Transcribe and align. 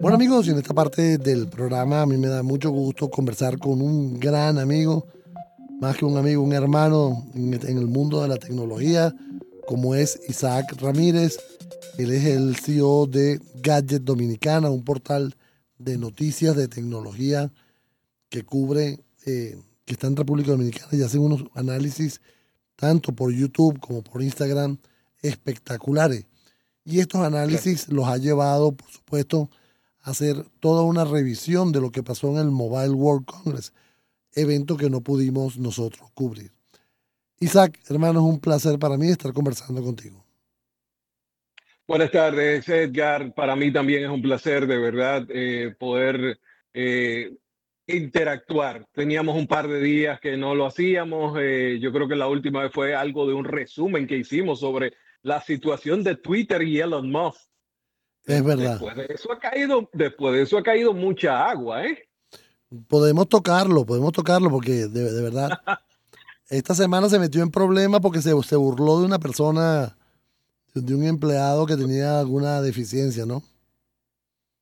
Bueno 0.00 0.16
amigos, 0.16 0.48
en 0.48 0.58
esta 0.58 0.74
parte 0.74 1.16
del 1.16 1.48
programa 1.48 2.02
a 2.02 2.06
mí 2.06 2.18
me 2.18 2.28
da 2.28 2.42
mucho 2.42 2.70
gusto 2.70 3.08
conversar 3.08 3.58
con 3.58 3.80
un 3.80 4.20
gran 4.20 4.58
amigo, 4.58 5.06
más 5.80 5.96
que 5.96 6.04
un 6.04 6.18
amigo, 6.18 6.42
un 6.42 6.52
hermano 6.52 7.26
en, 7.34 7.54
el 7.54 7.86
mundo 7.86 8.20
de 8.20 8.28
la 8.28 8.36
tecnología, 8.36 9.14
como 9.66 9.94
es 9.94 10.20
Isaac 10.28 10.74
Ramírez. 10.78 11.38
Él 11.96 12.10
es 12.10 12.24
el 12.26 12.54
CEO 12.56 13.06
de 13.06 13.40
Gadget 13.62 14.02
Dominicana, 14.02 14.68
un 14.68 14.84
portal 14.84 15.36
de 15.78 15.96
noticias 15.96 16.54
de 16.54 16.68
tecnología 16.68 17.50
que 18.28 18.44
cubre, 18.44 19.00
eh, 19.24 19.56
que 19.86 19.94
está 19.94 20.06
en 20.06 20.16
República 20.16 20.50
Dominicana 20.50 20.88
y 20.92 21.02
hace 21.02 21.18
unos 21.18 21.44
análisis 21.54 22.20
tanto 22.76 23.12
por 23.12 23.32
YouTube 23.32 23.80
como 23.80 24.02
por 24.02 24.22
Instagram 24.22 24.76
espectaculares. 25.24 26.26
Y 26.84 27.00
estos 27.00 27.22
análisis 27.22 27.88
los 27.88 28.06
ha 28.06 28.18
llevado, 28.18 28.72
por 28.72 28.90
supuesto, 28.90 29.50
a 30.02 30.10
hacer 30.10 30.36
toda 30.60 30.82
una 30.82 31.04
revisión 31.04 31.72
de 31.72 31.80
lo 31.80 31.90
que 31.90 32.02
pasó 32.02 32.30
en 32.30 32.36
el 32.36 32.50
Mobile 32.50 32.90
World 32.92 33.24
Congress, 33.24 33.72
evento 34.34 34.76
que 34.76 34.90
no 34.90 35.00
pudimos 35.00 35.58
nosotros 35.58 36.10
cubrir. 36.12 36.52
Isaac, 37.40 37.80
hermano, 37.88 38.20
es 38.20 38.26
un 38.26 38.40
placer 38.40 38.78
para 38.78 38.98
mí 38.98 39.08
estar 39.08 39.32
conversando 39.32 39.82
contigo. 39.82 40.22
Buenas 41.86 42.10
tardes, 42.10 42.68
Edgar. 42.68 43.34
Para 43.34 43.56
mí 43.56 43.72
también 43.72 44.04
es 44.04 44.10
un 44.10 44.22
placer, 44.22 44.66
de 44.66 44.78
verdad, 44.78 45.26
eh, 45.30 45.74
poder 45.78 46.38
eh, 46.72 47.34
interactuar. 47.86 48.86
Teníamos 48.92 49.36
un 49.36 49.46
par 49.46 49.68
de 49.68 49.80
días 49.80 50.20
que 50.20 50.36
no 50.36 50.54
lo 50.54 50.66
hacíamos. 50.66 51.36
Eh, 51.40 51.78
yo 51.80 51.92
creo 51.92 52.08
que 52.08 52.16
la 52.16 52.28
última 52.28 52.62
vez 52.62 52.72
fue 52.72 52.94
algo 52.94 53.26
de 53.26 53.34
un 53.34 53.44
resumen 53.44 54.06
que 54.06 54.16
hicimos 54.16 54.60
sobre 54.60 54.94
la 55.24 55.40
situación 55.40 56.04
de 56.04 56.14
Twitter 56.14 56.62
y 56.62 56.78
Elon 56.78 57.10
Musk. 57.10 57.40
Es 58.26 58.44
verdad. 58.44 58.78
Después 58.78 58.96
de 58.96 59.06
eso 59.08 59.32
ha 59.32 59.38
caído, 59.38 59.90
después 59.92 60.34
de 60.34 60.42
eso 60.42 60.58
ha 60.58 60.62
caído 60.62 60.92
mucha 60.92 61.48
agua, 61.48 61.84
¿eh? 61.84 62.08
Podemos 62.88 63.28
tocarlo, 63.28 63.84
podemos 63.84 64.12
tocarlo 64.12 64.50
porque 64.50 64.86
de, 64.86 65.22
verdad 65.22 65.50
esta 66.48 66.74
semana 66.74 67.08
se 67.08 67.18
metió 67.18 67.42
en 67.42 67.50
problemas 67.50 68.00
porque 68.00 68.20
se, 68.20 68.30
se 68.42 68.56
burló 68.56 69.00
de 69.00 69.06
una 69.06 69.18
persona, 69.18 69.96
de 70.74 70.94
un 70.94 71.04
empleado 71.04 71.66
que 71.66 71.76
tenía 71.76 72.20
alguna 72.20 72.60
deficiencia, 72.60 73.24
¿no? 73.24 73.42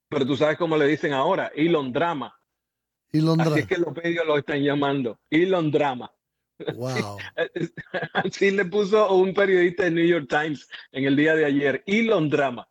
Pero 0.08 0.26
tú 0.26 0.36
sabes 0.36 0.58
cómo 0.58 0.76
le 0.76 0.86
dicen 0.86 1.12
ahora, 1.12 1.50
Elon 1.56 1.92
Drama. 1.92 2.38
Elon 3.12 3.38
Drama. 3.38 3.52
Así 3.52 3.60
es 3.60 3.66
que 3.66 3.78
los 3.78 3.94
medios 3.96 4.26
lo 4.26 4.38
están 4.38 4.62
llamando, 4.62 5.18
Elon 5.28 5.70
Drama. 5.70 6.12
Wow. 6.74 7.18
Así 8.12 8.50
le 8.50 8.64
puso 8.64 9.14
un 9.14 9.34
periodista 9.34 9.84
de 9.84 9.90
New 9.92 10.06
York 10.06 10.26
Times 10.28 10.68
en 10.92 11.04
el 11.04 11.16
día 11.16 11.34
de 11.34 11.44
ayer, 11.44 11.82
Elon 11.86 12.28
Drama. 12.28 12.68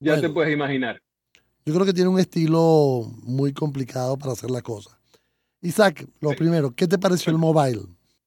Ya 0.00 0.20
te 0.20 0.28
puedes 0.28 0.52
imaginar. 0.52 1.00
Yo 1.64 1.74
creo 1.74 1.86
que 1.86 1.92
tiene 1.92 2.10
un 2.10 2.20
estilo 2.20 3.10
muy 3.22 3.52
complicado 3.52 4.16
para 4.16 4.32
hacer 4.32 4.50
la 4.50 4.62
cosa. 4.62 5.00
Isaac, 5.62 6.06
lo 6.20 6.30
primero, 6.36 6.70
¿qué 6.74 6.86
te 6.86 6.98
pareció 6.98 7.32
el 7.32 7.38
mobile? 7.38 7.82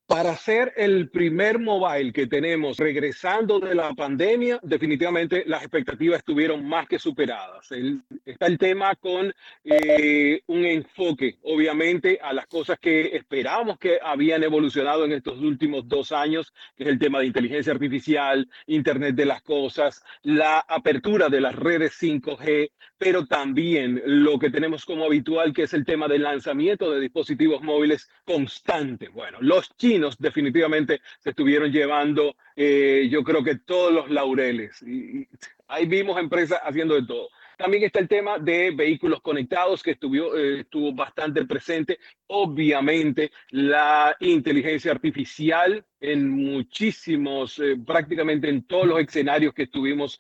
Para 0.10 0.36
ser 0.36 0.74
el 0.76 1.08
primer 1.12 1.60
mobile 1.60 2.12
que 2.12 2.26
tenemos 2.26 2.78
regresando 2.78 3.60
de 3.60 3.76
la 3.76 3.94
pandemia, 3.94 4.60
definitivamente 4.64 5.44
las 5.46 5.62
expectativas 5.62 6.18
estuvieron 6.18 6.68
más 6.68 6.88
que 6.88 6.98
superadas. 6.98 7.72
está 8.26 8.48
el 8.48 8.58
tema 8.58 8.96
con 8.96 9.32
eh, 9.64 10.42
un 10.48 10.66
enfoque, 10.66 11.38
obviamente, 11.44 12.20
a 12.24 12.34
las 12.34 12.48
cosas 12.48 12.80
que 12.80 13.16
esperábamos 13.16 13.78
que 13.78 14.00
habían 14.02 14.42
evolucionado 14.42 15.06
en 15.06 15.12
estos 15.12 15.38
últimos 15.38 15.88
dos 15.88 16.12
años, 16.12 16.56
que 16.76 16.86
es 16.86 16.90
el 16.90 16.98
tema 16.98 17.20
de 17.20 17.28
inteligencia 17.28 17.72
artificial, 17.72 18.50
Internet 18.66 19.14
de 19.14 19.26
las 19.28 19.44
Cosas, 19.44 20.04
la 20.24 20.58
apertura 20.58 21.30
de 21.30 21.42
las 21.42 21.54
redes 21.54 21.94
5G, 22.02 22.72
pero 23.00 23.26
también 23.26 24.02
lo 24.06 24.38
que 24.38 24.52
tenemos 24.52 24.86
como 24.86 25.06
habitual, 25.06 25.54
que 25.54 25.64
es 25.64 25.74
el 25.74 25.86
tema 25.86 26.10
del 26.10 26.24
lanzamiento 26.24 26.92
de 26.92 27.00
dispositivos 27.00 27.64
móviles 27.64 28.10
constantes. 28.26 29.12
Bueno, 29.14 29.38
los 29.40 29.76
chinos 29.78 30.18
definitivamente 30.20 31.02
se 31.20 31.30
estuvieron 31.30 31.72
llevando, 31.72 32.36
eh, 32.58 33.08
yo 33.10 33.24
creo 33.24 33.42
que 33.42 33.56
todos 33.56 33.94
los 33.94 34.12
laureles. 34.12 34.82
Y, 34.84 35.28
ahí 35.70 35.86
vimos 35.86 36.20
empresas 36.20 36.60
haciendo 36.62 36.96
de 36.96 37.08
todo. 37.08 37.30
También 37.60 37.84
está 37.84 38.00
el 38.00 38.08
tema 38.08 38.40
de 38.40 38.72
vehículos 38.72 39.20
conectados 39.20 39.84
que 39.84 39.92
estuvo, 39.92 40.34
eh, 40.38 40.62
estuvo 40.62 40.94
bastante 40.94 41.44
presente. 41.44 42.00
Obviamente, 42.28 43.32
la 43.50 44.16
inteligencia 44.22 44.94
artificial 44.94 45.86
en 46.00 46.30
muchísimos, 46.30 47.60
eh, 47.60 47.76
prácticamente 47.86 48.48
en 48.48 48.64
todos 48.64 48.88
los 48.88 49.02
escenarios 49.02 49.54
que 49.54 49.64
estuvimos 49.64 50.18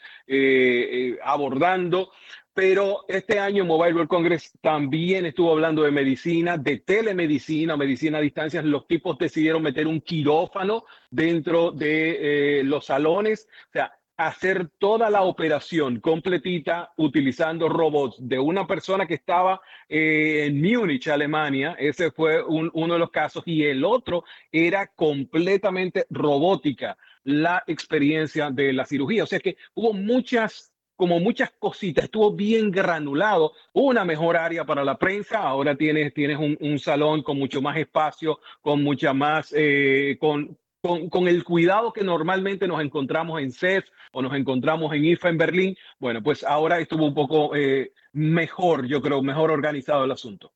abordando 1.23 2.11
pero 2.59 3.05
este 3.07 3.39
año 3.39 3.63
Mobile 3.63 3.93
World 3.93 4.09
Congress 4.09 4.51
también 4.59 5.25
estuvo 5.25 5.53
hablando 5.53 5.83
de 5.83 5.91
medicina, 5.91 6.57
de 6.57 6.79
telemedicina, 6.79 7.77
medicina 7.77 8.17
a 8.17 8.21
distancia. 8.21 8.61
Los 8.61 8.85
tipos 8.85 9.17
decidieron 9.17 9.63
meter 9.63 9.87
un 9.87 10.01
quirófano 10.01 10.83
dentro 11.09 11.71
de 11.71 12.59
eh, 12.59 12.63
los 12.65 12.87
salones, 12.87 13.47
o 13.69 13.71
sea, 13.71 13.93
hacer 14.19 14.67
toda 14.79 15.09
la 15.09 15.21
operación 15.21 16.01
completita 16.01 16.91
utilizando 16.97 17.69
robots 17.69 18.17
de 18.19 18.37
una 18.37 18.67
persona 18.67 19.07
que 19.07 19.13
estaba 19.13 19.61
eh, 19.87 20.43
en 20.45 20.61
Múnich, 20.61 21.07
Alemania. 21.07 21.77
Ese 21.79 22.11
fue 22.11 22.43
uno 22.43 22.93
de 22.93 22.99
los 22.99 23.11
casos. 23.11 23.43
Y 23.45 23.63
el 23.63 23.85
otro 23.85 24.25
era 24.51 24.87
completamente 24.87 26.05
robótica 26.09 26.97
la 27.23 27.63
experiencia 27.65 28.51
de 28.51 28.73
la 28.73 28.85
cirugía. 28.85 29.23
O 29.23 29.27
sea 29.27 29.39
que 29.39 29.55
hubo 29.73 29.93
muchas 29.93 30.73
como 30.97 31.21
muchas 31.21 31.51
cositas, 31.57 32.03
estuvo 32.03 32.33
bien 32.33 32.71
granulado, 32.71 33.53
una 33.71 34.03
mejor 34.03 34.35
área 34.35 34.65
para 34.65 34.83
la 34.83 34.97
prensa, 34.97 35.39
ahora 35.39 35.73
tienes, 35.75 36.13
tienes 36.13 36.37
un, 36.37 36.77
salón 36.77 37.23
con 37.23 37.39
mucho 37.39 37.61
más 37.61 37.77
espacio, 37.77 38.41
con 38.59 38.83
mucha 38.83 39.13
más, 39.13 39.53
eh, 39.55 40.17
con, 40.19 40.57
con, 40.81 41.27
el 41.27 41.43
cuidado 41.43 41.91
que 41.91 42.03
normalmente 42.03 42.67
nos 42.67 42.81
encontramos 42.81 43.41
en 43.41 43.51
CES 43.51 43.83
o 44.11 44.21
nos 44.21 44.33
encontramos 44.33 44.93
en 44.93 45.05
IFA 45.05 45.29
en 45.29 45.37
Berlín, 45.37 45.75
bueno, 45.99 46.21
pues 46.23 46.43
ahora 46.43 46.79
estuvo 46.79 47.05
un 47.05 47.13
poco 47.13 47.55
eh, 47.55 47.91
mejor, 48.13 48.87
yo 48.87 49.01
creo, 49.01 49.21
mejor 49.21 49.51
organizado 49.51 50.05
el 50.05 50.11
asunto. 50.11 50.51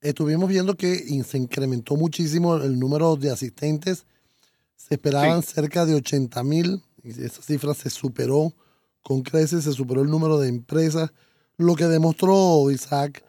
Estuvimos 0.00 0.48
viendo 0.48 0.76
que 0.76 0.96
se 0.96 1.38
incrementó 1.38 1.96
muchísimo 1.96 2.56
el 2.56 2.78
número 2.78 3.16
de 3.16 3.32
asistentes, 3.32 4.06
se 4.76 4.94
esperaban 4.94 5.42
cerca 5.42 5.84
de 5.84 5.94
80 5.94 6.42
mil, 6.44 6.82
y 7.02 7.10
esa 7.10 7.42
cifra 7.42 7.74
se 7.74 7.90
superó 7.90 8.54
con 9.08 9.22
creces 9.22 9.64
se 9.64 9.72
superó 9.72 10.02
el 10.02 10.10
número 10.10 10.38
de 10.38 10.48
empresas, 10.48 11.10
lo 11.56 11.74
que 11.76 11.84
demostró, 11.84 12.70
Isaac, 12.70 13.24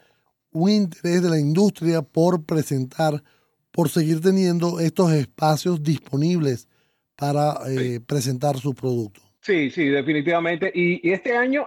un 0.51 0.69
interés 0.69 1.21
de 1.23 1.29
la 1.29 1.39
industria 1.39 2.01
por 2.01 2.43
presentar, 2.43 3.23
por 3.71 3.89
seguir 3.89 4.21
teniendo 4.21 4.79
estos 4.79 5.11
espacios 5.13 5.83
disponibles 5.83 6.67
para 7.15 7.55
eh, 7.67 7.99
presentar 8.05 8.57
sus 8.57 8.75
productos. 8.75 9.23
Sí, 9.41 9.69
sí, 9.69 9.85
definitivamente. 9.85 10.71
Y, 10.73 11.09
este 11.11 11.35
año, 11.35 11.65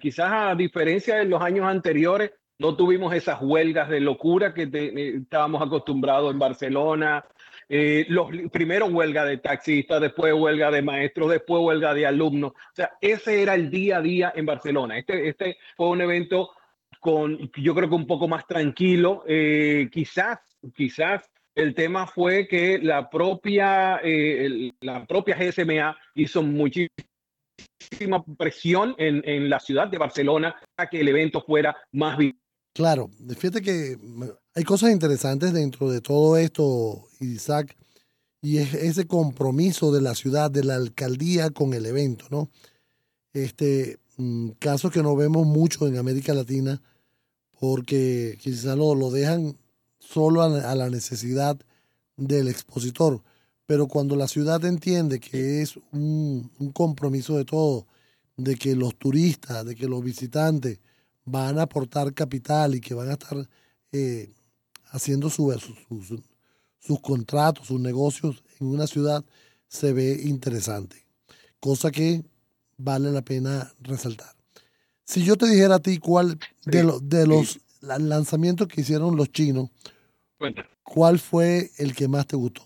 quizás 0.00 0.30
a 0.32 0.54
diferencia 0.54 1.16
de 1.16 1.24
los 1.24 1.40
años 1.40 1.66
anteriores, 1.66 2.32
no 2.58 2.76
tuvimos 2.76 3.14
esas 3.14 3.40
huelgas 3.42 3.88
de 3.88 4.00
locura 4.00 4.54
que 4.54 4.68
eh, 4.72 5.16
estábamos 5.22 5.62
acostumbrados 5.62 6.32
en 6.32 6.38
Barcelona, 6.38 7.24
eh, 7.68 8.04
los 8.08 8.28
primero 8.52 8.86
huelga 8.86 9.24
de 9.24 9.38
taxistas, 9.38 10.00
después 10.00 10.32
huelga 10.34 10.70
de 10.70 10.82
maestros, 10.82 11.30
después 11.30 11.62
huelga 11.62 11.94
de 11.94 12.06
alumnos. 12.06 12.52
O 12.52 12.74
sea, 12.74 12.92
ese 13.00 13.42
era 13.42 13.54
el 13.54 13.70
día 13.70 13.98
a 13.98 14.02
día 14.02 14.32
en 14.34 14.46
Barcelona. 14.46 14.98
Este, 14.98 15.28
este 15.28 15.56
fue 15.76 15.88
un 15.88 16.00
evento 16.00 16.50
con, 17.00 17.50
yo 17.56 17.74
creo 17.74 17.88
que 17.88 17.94
un 17.94 18.06
poco 18.06 18.28
más 18.28 18.46
tranquilo. 18.46 19.24
Eh, 19.26 19.88
quizás, 19.90 20.38
quizás 20.74 21.22
el 21.54 21.74
tema 21.74 22.06
fue 22.06 22.48
que 22.48 22.78
la 22.78 23.08
propia, 23.08 24.00
eh, 24.02 24.72
la 24.80 25.06
propia 25.06 25.36
GSMA 25.36 25.96
hizo 26.14 26.42
muchísima 26.42 26.90
presión 28.36 28.94
en, 28.98 29.22
en, 29.24 29.48
la 29.48 29.60
ciudad 29.60 29.88
de 29.88 29.98
Barcelona 29.98 30.56
para 30.74 30.90
que 30.90 31.00
el 31.00 31.08
evento 31.08 31.42
fuera 31.42 31.76
más 31.92 32.18
Claro, 32.72 33.08
fíjate 33.38 33.62
que 33.62 33.96
hay 34.52 34.64
cosas 34.64 34.90
interesantes 34.90 35.52
dentro 35.52 35.88
de 35.88 36.00
todo 36.00 36.36
esto, 36.36 37.06
Isaac, 37.20 37.76
y 38.42 38.58
es 38.58 38.74
ese 38.74 39.06
compromiso 39.06 39.92
de 39.92 40.02
la 40.02 40.16
ciudad, 40.16 40.50
de 40.50 40.64
la 40.64 40.74
alcaldía 40.74 41.50
con 41.50 41.72
el 41.72 41.86
evento, 41.86 42.26
¿no? 42.30 42.50
Este, 43.32 43.98
mm, 44.16 44.50
caso 44.58 44.90
que 44.90 45.04
no 45.04 45.14
vemos 45.14 45.46
mucho 45.46 45.86
en 45.86 45.98
América 45.98 46.34
Latina, 46.34 46.82
porque 47.60 48.36
quizás 48.40 48.76
lo, 48.76 48.96
lo 48.96 49.12
dejan 49.12 49.56
solo 50.08 50.42
a, 50.42 50.74
la 50.74 50.90
necesidad 50.90 51.58
del 52.16 52.48
expositor. 52.48 53.22
Pero 53.66 53.86
cuando 53.86 54.14
la 54.16 54.28
ciudad 54.28 54.64
entiende 54.64 55.20
que 55.20 55.62
es 55.62 55.76
un, 55.92 56.50
un 56.58 56.72
compromiso 56.72 57.36
de 57.36 57.44
todo, 57.44 57.86
de 58.36 58.56
que 58.56 58.74
los 58.74 58.96
turistas, 58.96 59.64
de 59.64 59.74
que 59.74 59.88
los 59.88 60.02
visitantes, 60.02 60.80
van 61.24 61.58
a 61.58 61.62
aportar 61.62 62.12
capital 62.12 62.74
y 62.74 62.80
que 62.80 62.94
van 62.94 63.08
a 63.08 63.12
estar 63.12 63.48
eh, 63.92 64.32
haciendo 64.90 65.30
sus 65.30 67.00
contratos, 67.00 67.66
sus 67.66 67.80
negocios 67.80 68.42
en 68.60 68.66
una 68.68 68.86
ciudad, 68.86 69.24
se 69.68 69.92
ve 69.92 70.20
interesante. 70.24 71.06
Cosa 71.60 71.90
que 71.90 72.24
vale 72.76 73.10
la 73.10 73.22
pena 73.22 73.72
resaltar. 73.80 74.34
Si 75.04 75.24
yo 75.24 75.36
te 75.36 75.46
dijera 75.46 75.76
a 75.76 75.80
ti 75.80 75.98
cuál 75.98 76.38
de, 76.64 76.98
de 77.02 77.26
los 77.26 77.60
lanzamientos 77.80 78.68
que 78.68 78.82
hicieron 78.82 79.16
los 79.16 79.32
chinos, 79.32 79.70
¿cuál 80.82 81.18
fue 81.18 81.70
el 81.78 81.94
que 81.94 82.08
más 82.08 82.26
te 82.26 82.36
gustó? 82.36 82.62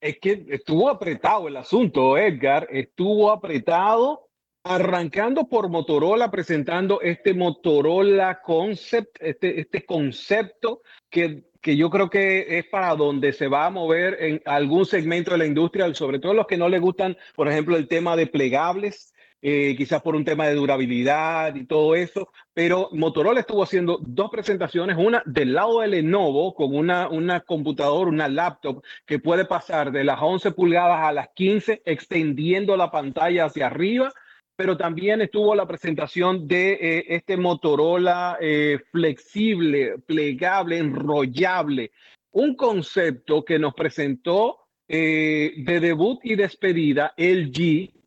Es 0.00 0.18
que 0.18 0.46
estuvo 0.48 0.88
apretado 0.88 1.48
el 1.48 1.56
asunto, 1.56 2.16
Edgar, 2.16 2.68
estuvo 2.70 3.32
apretado 3.32 4.28
arrancando 4.62 5.48
por 5.48 5.68
Motorola, 5.68 6.30
presentando 6.30 7.00
este 7.00 7.32
Motorola 7.34 8.40
Concept, 8.42 9.16
este, 9.20 9.60
este 9.60 9.84
concepto 9.84 10.82
que, 11.08 11.44
que 11.60 11.76
yo 11.76 11.90
creo 11.90 12.10
que 12.10 12.58
es 12.58 12.66
para 12.66 12.94
donde 12.94 13.32
se 13.32 13.48
va 13.48 13.66
a 13.66 13.70
mover 13.70 14.16
en 14.20 14.42
algún 14.44 14.84
segmento 14.84 15.32
de 15.32 15.38
la 15.38 15.46
industria, 15.46 15.92
sobre 15.94 16.18
todo 16.18 16.34
los 16.34 16.46
que 16.46 16.58
no 16.58 16.68
les 16.68 16.80
gustan, 16.80 17.16
por 17.34 17.48
ejemplo, 17.48 17.76
el 17.76 17.88
tema 17.88 18.14
de 18.14 18.26
plegables. 18.26 19.14
Eh, 19.40 19.76
quizás 19.76 20.02
por 20.02 20.16
un 20.16 20.24
tema 20.24 20.48
de 20.48 20.54
durabilidad 20.54 21.54
y 21.54 21.64
todo 21.64 21.94
eso, 21.94 22.28
pero 22.52 22.88
Motorola 22.90 23.38
estuvo 23.38 23.62
haciendo 23.62 24.00
dos 24.02 24.30
presentaciones, 24.30 24.96
una 24.98 25.22
del 25.26 25.52
lado 25.52 25.80
de 25.80 25.86
Lenovo 25.86 26.56
con 26.56 26.74
una, 26.74 27.08
una 27.08 27.42
computadora, 27.42 28.10
una 28.10 28.28
laptop 28.28 28.82
que 29.06 29.20
puede 29.20 29.44
pasar 29.44 29.92
de 29.92 30.02
las 30.02 30.18
11 30.20 30.50
pulgadas 30.50 31.04
a 31.04 31.12
las 31.12 31.28
15, 31.36 31.82
extendiendo 31.84 32.76
la 32.76 32.90
pantalla 32.90 33.44
hacia 33.44 33.68
arriba, 33.68 34.12
pero 34.56 34.76
también 34.76 35.20
estuvo 35.20 35.54
la 35.54 35.68
presentación 35.68 36.48
de 36.48 36.72
eh, 36.72 37.04
este 37.06 37.36
Motorola 37.36 38.38
eh, 38.40 38.80
flexible, 38.90 40.00
plegable, 40.04 40.78
enrollable, 40.78 41.92
un 42.32 42.56
concepto 42.56 43.44
que 43.44 43.60
nos 43.60 43.72
presentó 43.72 44.64
de 44.88 45.80
debut 45.82 46.18
y 46.24 46.34
despedida 46.34 47.12
LG 47.18 47.97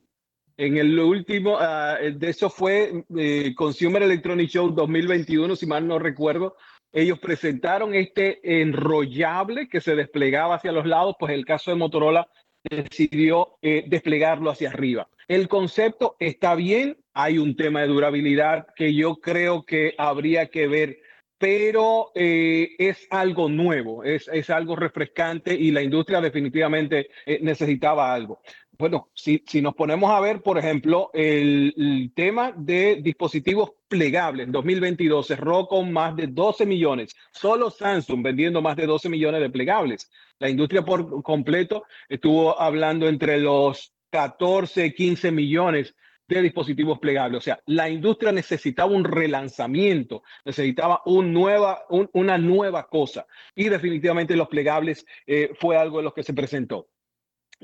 en 0.62 0.78
el 0.78 1.00
último, 1.00 1.58
ah, 1.60 1.98
de 2.00 2.30
eso 2.30 2.48
fue 2.48 3.04
eh, 3.18 3.52
Consumer 3.56 4.04
Electronic 4.04 4.48
Show 4.48 4.70
2021, 4.70 5.56
si 5.56 5.66
mal 5.66 5.88
no 5.88 5.98
recuerdo. 5.98 6.56
Ellos 6.94 7.18
presentaron 7.18 7.96
este 7.96 8.62
enrollable 8.62 9.68
que 9.68 9.82
se 9.82 9.96
desplegaba 9.96 10.54
hacia 10.54 10.72
los 10.72 10.86
lados, 10.86 11.16
pues 11.20 11.34
el 11.34 11.46
caso 11.46 11.72
de 11.72 11.78
Motorola 11.78 12.30
decidió 12.64 13.58
eh, 13.64 13.86
desplegarlo 13.88 14.52
hacia 14.52 14.70
arriba. 14.70 15.10
El 15.28 15.48
concepto 15.48 16.16
está 16.20 16.54
bien, 16.54 16.96
hay 17.16 17.40
un 17.40 17.56
tema 17.56 17.82
de 17.82 17.88
durabilidad 17.88 18.68
que 18.76 18.94
yo 18.94 19.16
creo 19.16 19.64
que 19.66 19.96
habría 19.98 20.46
que 20.52 20.68
ver, 20.68 21.00
pero 21.40 22.12
eh, 22.14 22.76
es 22.78 23.08
algo 23.10 23.50
nuevo, 23.50 24.04
es, 24.04 24.30
algo 24.52 24.76
refrescante 24.76 25.56
y 25.56 25.72
la 25.72 25.82
industria 25.82 26.22
definitivamente 26.22 27.10
necesitaba 27.42 28.14
algo. 28.14 28.42
Bueno, 28.82 29.12
si, 29.14 29.44
si, 29.46 29.62
nos 29.62 29.76
ponemos 29.76 30.10
a 30.10 30.20
ver, 30.20 30.42
por 30.42 30.58
ejemplo, 30.58 31.12
el, 31.14 32.12
tema 32.16 32.52
de 32.58 32.96
dispositivos 32.96 33.74
plegables 33.88 34.48
en 34.48 34.52
2022 34.52 35.28
cerró 35.28 35.68
con 35.68 35.94
más 35.94 36.16
de 36.16 36.26
12 36.26 36.66
millones, 36.66 37.16
solo 37.32 37.70
Samsung 37.70 38.24
vendiendo 38.24 38.60
más 38.60 38.76
de 38.76 38.88
12 38.88 39.08
millones 39.08 39.40
de 39.40 39.52
plegables. 39.52 40.10
La 40.40 40.50
industria 40.50 40.82
por 40.82 41.22
completo 41.22 41.84
estuvo 42.10 42.60
hablando 42.60 43.08
entre 43.08 43.40
los 43.40 43.94
14, 44.10 44.96
15 44.96 45.32
millones 45.32 45.94
de 46.28 46.42
dispositivos 46.42 46.98
plegables. 46.98 47.38
O 47.38 47.42
sea, 47.42 47.60
la 47.68 47.88
industria 47.88 48.32
necesitaba 48.32 48.92
un 48.92 49.04
relanzamiento, 49.04 50.24
necesitaba 50.44 51.04
una 51.06 52.40
nueva 52.40 52.88
cosa. 52.90 53.28
Y 53.54 53.70
definitivamente 53.70 54.36
los 54.36 54.48
plegables 54.48 55.06
eh, 55.28 55.52
fue 55.60 55.78
algo 55.78 55.98
de 56.00 56.04
lo 56.06 56.16
que 56.16 56.24
se 56.24 56.34
presentó. 56.34 56.88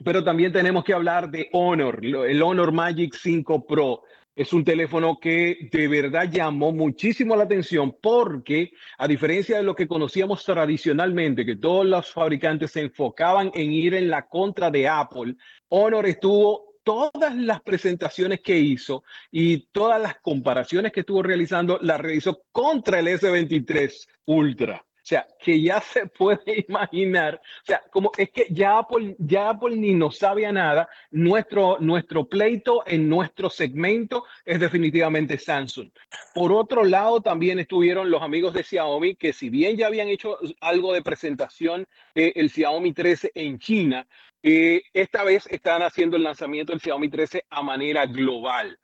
Pero 0.03 0.23
también 0.23 0.51
tenemos 0.51 0.83
que 0.83 0.93
hablar 0.93 1.29
de 1.29 1.49
Honor, 1.53 1.99
el 2.03 2.41
Honor 2.41 2.71
Magic 2.71 3.15
5 3.15 3.65
Pro. 3.65 4.03
Es 4.35 4.53
un 4.53 4.63
teléfono 4.63 5.17
que 5.19 5.67
de 5.71 5.87
verdad 5.87 6.29
llamó 6.31 6.71
muchísimo 6.71 7.35
la 7.35 7.45
atención 7.45 7.95
porque, 7.99 8.71
a 8.99 9.07
diferencia 9.07 9.57
de 9.57 9.63
lo 9.63 9.75
que 9.75 9.87
conocíamos 9.87 10.45
tradicionalmente, 10.45 11.43
que 11.43 11.55
todos 11.55 11.87
los 11.87 12.13
fabricantes 12.13 12.71
se 12.71 12.81
enfocaban 12.81 13.49
en 13.55 13.71
ir 13.71 13.95
en 13.95 14.09
la 14.09 14.27
contra 14.27 14.69
de 14.69 14.87
Apple, 14.87 15.35
Honor 15.69 16.05
estuvo 16.05 16.75
todas 16.83 17.35
las 17.35 17.61
presentaciones 17.63 18.41
que 18.41 18.57
hizo 18.57 19.03
y 19.31 19.67
todas 19.71 19.99
las 19.99 20.19
comparaciones 20.19 20.91
que 20.91 20.99
estuvo 20.99 21.23
realizando, 21.23 21.79
las 21.81 21.99
realizó 21.99 22.43
contra 22.51 22.99
el 22.99 23.07
S23 23.07 24.07
Ultra. 24.25 24.86
Sea, 25.07 25.25
que 25.39 25.61
ya 25.61 25.79
se 25.93 26.05
puede 26.05 26.65
imaginar, 26.67 27.35
o 27.35 27.65
sea, 27.65 27.81
como 27.91 28.11
es 28.17 28.29
que 28.29 28.47
ya 28.49 28.79
Apple, 28.79 29.15
ya 29.19 29.51
Apple 29.51 29.77
ni 29.77 29.93
nos 29.93 30.17
sabía 30.17 30.51
nada, 30.51 30.89
nuestro, 31.11 31.77
nuestro 31.79 32.25
pleito 32.27 32.83
en 32.85 33.07
nuestro 33.07 33.49
segmento 33.49 34.25
es 34.43 34.59
definitivamente 34.59 35.37
Samsung. 35.37 35.91
Por 36.33 36.51
otro 36.51 36.83
lado, 36.83 37.21
también 37.21 37.57
estuvieron 37.57 38.11
los 38.11 38.21
amigos 38.21 38.53
de 38.53 38.63
Xiaomi, 38.63 39.15
que 39.15 39.31
si 39.31 39.49
bien 39.49 39.77
ya 39.77 39.87
habían 39.87 40.09
hecho 40.09 40.39
algo 40.59 40.91
de 40.91 41.01
presentación 41.01 41.85
del 42.13 42.49
Xiaomi 42.49 42.91
13 42.91 43.31
en 43.33 43.59
China, 43.59 44.05
eh, 44.43 44.81
esta 44.91 45.23
vez 45.23 45.47
están 45.49 45.83
haciendo 45.83 46.17
el 46.17 46.23
lanzamiento 46.23 46.73
del 46.73 46.81
Xiaomi 46.81 47.07
13 47.07 47.45
a 47.49 47.63
manera 47.63 48.05
global. 48.07 48.77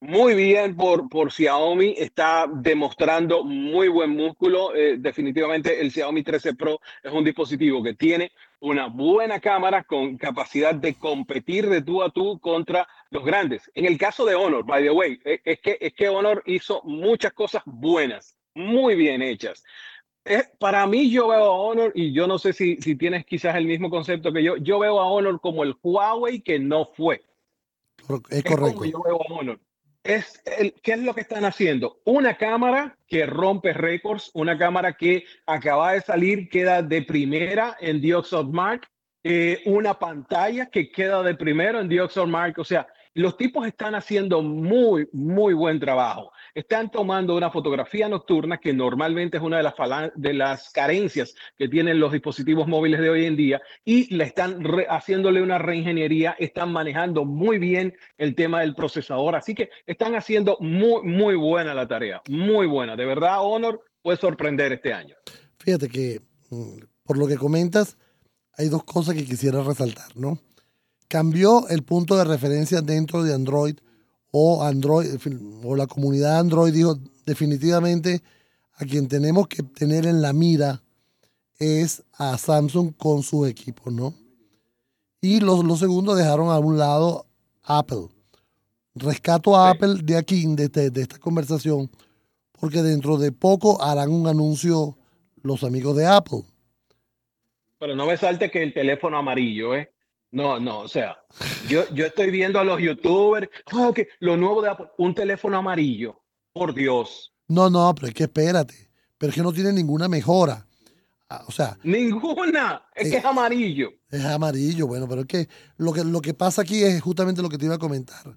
Muy 0.00 0.34
bien 0.34 0.76
por, 0.76 1.08
por 1.08 1.32
Xiaomi, 1.32 1.94
está 1.96 2.46
demostrando 2.52 3.42
muy 3.44 3.88
buen 3.88 4.10
músculo. 4.10 4.74
Eh, 4.74 4.96
definitivamente 4.98 5.80
el 5.80 5.90
Xiaomi 5.90 6.22
13 6.22 6.54
Pro 6.54 6.80
es 7.02 7.10
un 7.10 7.24
dispositivo 7.24 7.82
que 7.82 7.94
tiene 7.94 8.30
una 8.60 8.88
buena 8.88 9.40
cámara 9.40 9.84
con 9.84 10.18
capacidad 10.18 10.74
de 10.74 10.94
competir 10.96 11.70
de 11.70 11.80
tú 11.80 12.02
a 12.02 12.10
tú 12.10 12.38
contra 12.40 12.86
los 13.08 13.24
grandes. 13.24 13.70
En 13.74 13.86
el 13.86 13.96
caso 13.96 14.26
de 14.26 14.34
Honor, 14.34 14.66
by 14.66 14.82
the 14.82 14.90
way, 14.90 15.18
eh, 15.24 15.40
es 15.42 15.60
que, 15.60 15.78
es 15.80 15.94
que 15.94 16.10
Honor 16.10 16.42
hizo 16.44 16.82
muchas 16.84 17.32
cosas 17.32 17.62
buenas, 17.64 18.36
muy 18.54 18.96
bien 18.96 19.22
hechas. 19.22 19.64
para 20.58 20.86
mí 20.86 21.10
yo 21.10 21.28
veo 21.28 21.44
a 21.44 21.58
Honor, 21.58 21.92
y 21.94 22.12
yo 22.12 22.26
no 22.26 22.38
sé 22.38 22.52
si, 22.52 22.76
si 22.82 22.96
tienes 22.96 23.24
quizás 23.24 23.56
el 23.56 23.64
mismo 23.64 23.88
concepto 23.88 24.30
que 24.30 24.42
yo, 24.42 24.58
yo 24.58 24.78
veo 24.78 25.00
a 25.00 25.06
Honor 25.06 25.40
como 25.40 25.64
el 25.64 25.74
Huawei 25.82 26.42
que 26.42 26.58
no 26.58 26.84
fue. 26.84 27.22
Es 28.28 28.44
correcto. 28.44 28.84
yo 28.84 29.02
veo 29.02 29.18
a 29.22 29.32
Honor 29.32 29.58
es 30.06 30.42
el, 30.58 30.74
¿qué 30.82 30.92
es 30.92 31.00
lo 31.00 31.14
que 31.14 31.20
están 31.20 31.44
haciendo? 31.44 32.00
Una 32.04 32.36
cámara 32.36 32.96
que 33.06 33.26
rompe 33.26 33.72
récords, 33.72 34.30
una 34.34 34.56
cámara 34.56 34.92
que 34.94 35.24
acaba 35.46 35.92
de 35.92 36.00
salir, 36.00 36.48
queda 36.48 36.82
de 36.82 37.02
primera 37.02 37.76
en 37.80 38.00
The 38.00 38.14
Mark, 38.50 38.88
eh, 39.24 39.62
una 39.66 39.98
pantalla 39.98 40.66
que 40.66 40.90
queda 40.90 41.22
de 41.22 41.34
primero 41.34 41.80
en 41.80 41.88
The 41.88 42.26
Mark, 42.26 42.54
o 42.58 42.64
sea, 42.64 42.86
los 43.16 43.38
tipos 43.38 43.66
están 43.66 43.94
haciendo 43.94 44.42
muy, 44.42 45.08
muy 45.10 45.54
buen 45.54 45.80
trabajo. 45.80 46.32
Están 46.54 46.90
tomando 46.90 47.34
una 47.34 47.50
fotografía 47.50 48.10
nocturna 48.10 48.58
que 48.58 48.74
normalmente 48.74 49.38
es 49.38 49.42
una 49.42 49.56
de 49.56 49.62
las, 49.62 49.74
de 50.14 50.34
las 50.34 50.70
carencias 50.70 51.34
que 51.56 51.66
tienen 51.66 51.98
los 51.98 52.12
dispositivos 52.12 52.68
móviles 52.68 53.00
de 53.00 53.08
hoy 53.08 53.24
en 53.24 53.34
día 53.34 53.62
y 53.86 54.14
le 54.14 54.24
están 54.24 54.62
haciéndole 54.90 55.40
una 55.40 55.56
reingeniería, 55.56 56.36
están 56.38 56.72
manejando 56.72 57.24
muy 57.24 57.58
bien 57.58 57.96
el 58.18 58.34
tema 58.34 58.60
del 58.60 58.74
procesador. 58.74 59.34
Así 59.34 59.54
que 59.54 59.70
están 59.86 60.14
haciendo 60.14 60.58
muy, 60.60 61.02
muy 61.02 61.36
buena 61.36 61.72
la 61.72 61.88
tarea, 61.88 62.20
muy 62.28 62.66
buena. 62.66 62.96
De 62.96 63.06
verdad, 63.06 63.38
Honor 63.40 63.82
puede 64.02 64.18
sorprender 64.18 64.74
este 64.74 64.92
año. 64.92 65.16
Fíjate 65.58 65.88
que 65.88 66.20
mm, 66.50 66.80
por 67.02 67.16
lo 67.16 67.26
que 67.26 67.38
comentas, 67.38 67.96
hay 68.58 68.68
dos 68.68 68.84
cosas 68.84 69.14
que 69.14 69.24
quisiera 69.24 69.62
resaltar, 69.62 70.14
¿no? 70.16 70.38
Cambió 71.08 71.68
el 71.68 71.82
punto 71.82 72.16
de 72.16 72.24
referencia 72.24 72.80
dentro 72.80 73.22
de 73.22 73.34
Android 73.34 73.76
o 74.30 74.62
Android 74.64 75.06
o 75.64 75.76
la 75.76 75.86
comunidad 75.86 76.38
Android 76.38 76.72
dijo 76.72 76.98
definitivamente 77.24 78.22
a 78.74 78.84
quien 78.84 79.08
tenemos 79.08 79.48
que 79.48 79.62
tener 79.62 80.06
en 80.06 80.20
la 80.20 80.32
mira 80.32 80.82
es 81.58 82.02
a 82.18 82.36
Samsung 82.36 82.94
con 82.96 83.22
su 83.22 83.46
equipo, 83.46 83.90
¿no? 83.90 84.14
Y 85.20 85.40
los, 85.40 85.64
los 85.64 85.78
segundos 85.78 86.16
dejaron 86.18 86.50
a 86.50 86.58
un 86.58 86.76
lado 86.76 87.26
Apple. 87.62 88.08
Rescato 88.94 89.56
a 89.56 89.70
Apple 89.70 90.00
de 90.02 90.16
aquí, 90.16 90.44
de, 90.46 90.68
de 90.68 91.02
esta 91.02 91.18
conversación, 91.18 91.90
porque 92.60 92.82
dentro 92.82 93.16
de 93.16 93.32
poco 93.32 93.82
harán 93.82 94.10
un 94.10 94.26
anuncio 94.26 94.96
los 95.42 95.64
amigos 95.64 95.96
de 95.96 96.06
Apple. 96.06 96.42
Pero 97.78 97.94
no 97.94 98.06
me 98.06 98.16
salte 98.16 98.50
que 98.50 98.62
el 98.62 98.72
teléfono 98.72 99.18
amarillo, 99.18 99.74
¿eh? 99.74 99.92
No, 100.36 100.60
no, 100.60 100.80
o 100.80 100.88
sea, 100.88 101.16
yo, 101.66 101.88
yo 101.94 102.04
estoy 102.04 102.30
viendo 102.30 102.60
a 102.60 102.64
los 102.64 102.78
youtubers, 102.78 103.48
oh, 103.72 103.94
lo 104.20 104.36
nuevo 104.36 104.60
de 104.60 104.68
Apple, 104.68 104.88
un 104.98 105.14
teléfono 105.14 105.56
amarillo, 105.56 106.20
por 106.52 106.74
Dios. 106.74 107.32
No, 107.48 107.70
no, 107.70 107.94
pero 107.94 108.08
es 108.08 108.12
que 108.12 108.24
espérate, 108.24 108.90
pero 109.16 109.30
es 109.30 109.34
que 109.34 109.42
no 109.42 109.50
tiene 109.50 109.72
ninguna 109.72 110.08
mejora. 110.08 110.66
Ah, 111.30 111.42
o 111.48 111.50
sea, 111.50 111.78
ninguna, 111.82 112.82
es 112.94 113.10
que 113.10 113.16
es 113.16 113.24
amarillo. 113.24 113.88
Es 114.10 114.26
amarillo, 114.26 114.86
bueno, 114.86 115.08
pero 115.08 115.22
es 115.22 115.26
que 115.26 115.48
lo 115.78 115.94
que, 115.94 116.04
lo 116.04 116.20
que 116.20 116.34
pasa 116.34 116.60
aquí 116.60 116.84
es 116.84 117.00
justamente 117.00 117.40
lo 117.40 117.48
que 117.48 117.56
te 117.56 117.64
iba 117.64 117.76
a 117.76 117.78
comentar. 117.78 118.36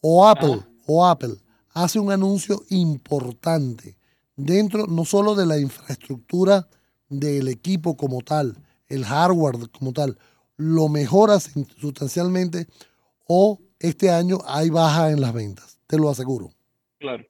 O 0.00 0.26
Apple, 0.26 0.58
o 0.84 1.06
Apple 1.06 1.36
hace 1.74 2.00
un 2.00 2.10
anuncio 2.10 2.64
importante 2.70 3.96
dentro 4.34 4.88
no 4.88 5.04
solo 5.04 5.36
de 5.36 5.46
la 5.46 5.60
infraestructura 5.60 6.66
del 7.08 7.46
equipo 7.46 7.96
como 7.96 8.20
tal, 8.22 8.58
el 8.88 9.04
hardware 9.04 9.70
como 9.70 9.92
tal, 9.92 10.18
lo 10.56 10.88
mejora 10.88 11.38
sustancialmente 11.40 12.66
o 13.26 13.60
este 13.78 14.10
año 14.10 14.38
hay 14.46 14.70
baja 14.70 15.10
en 15.10 15.20
las 15.20 15.32
ventas, 15.32 15.78
te 15.86 15.98
lo 15.98 16.10
aseguro. 16.10 16.50
Claro. 16.98 17.24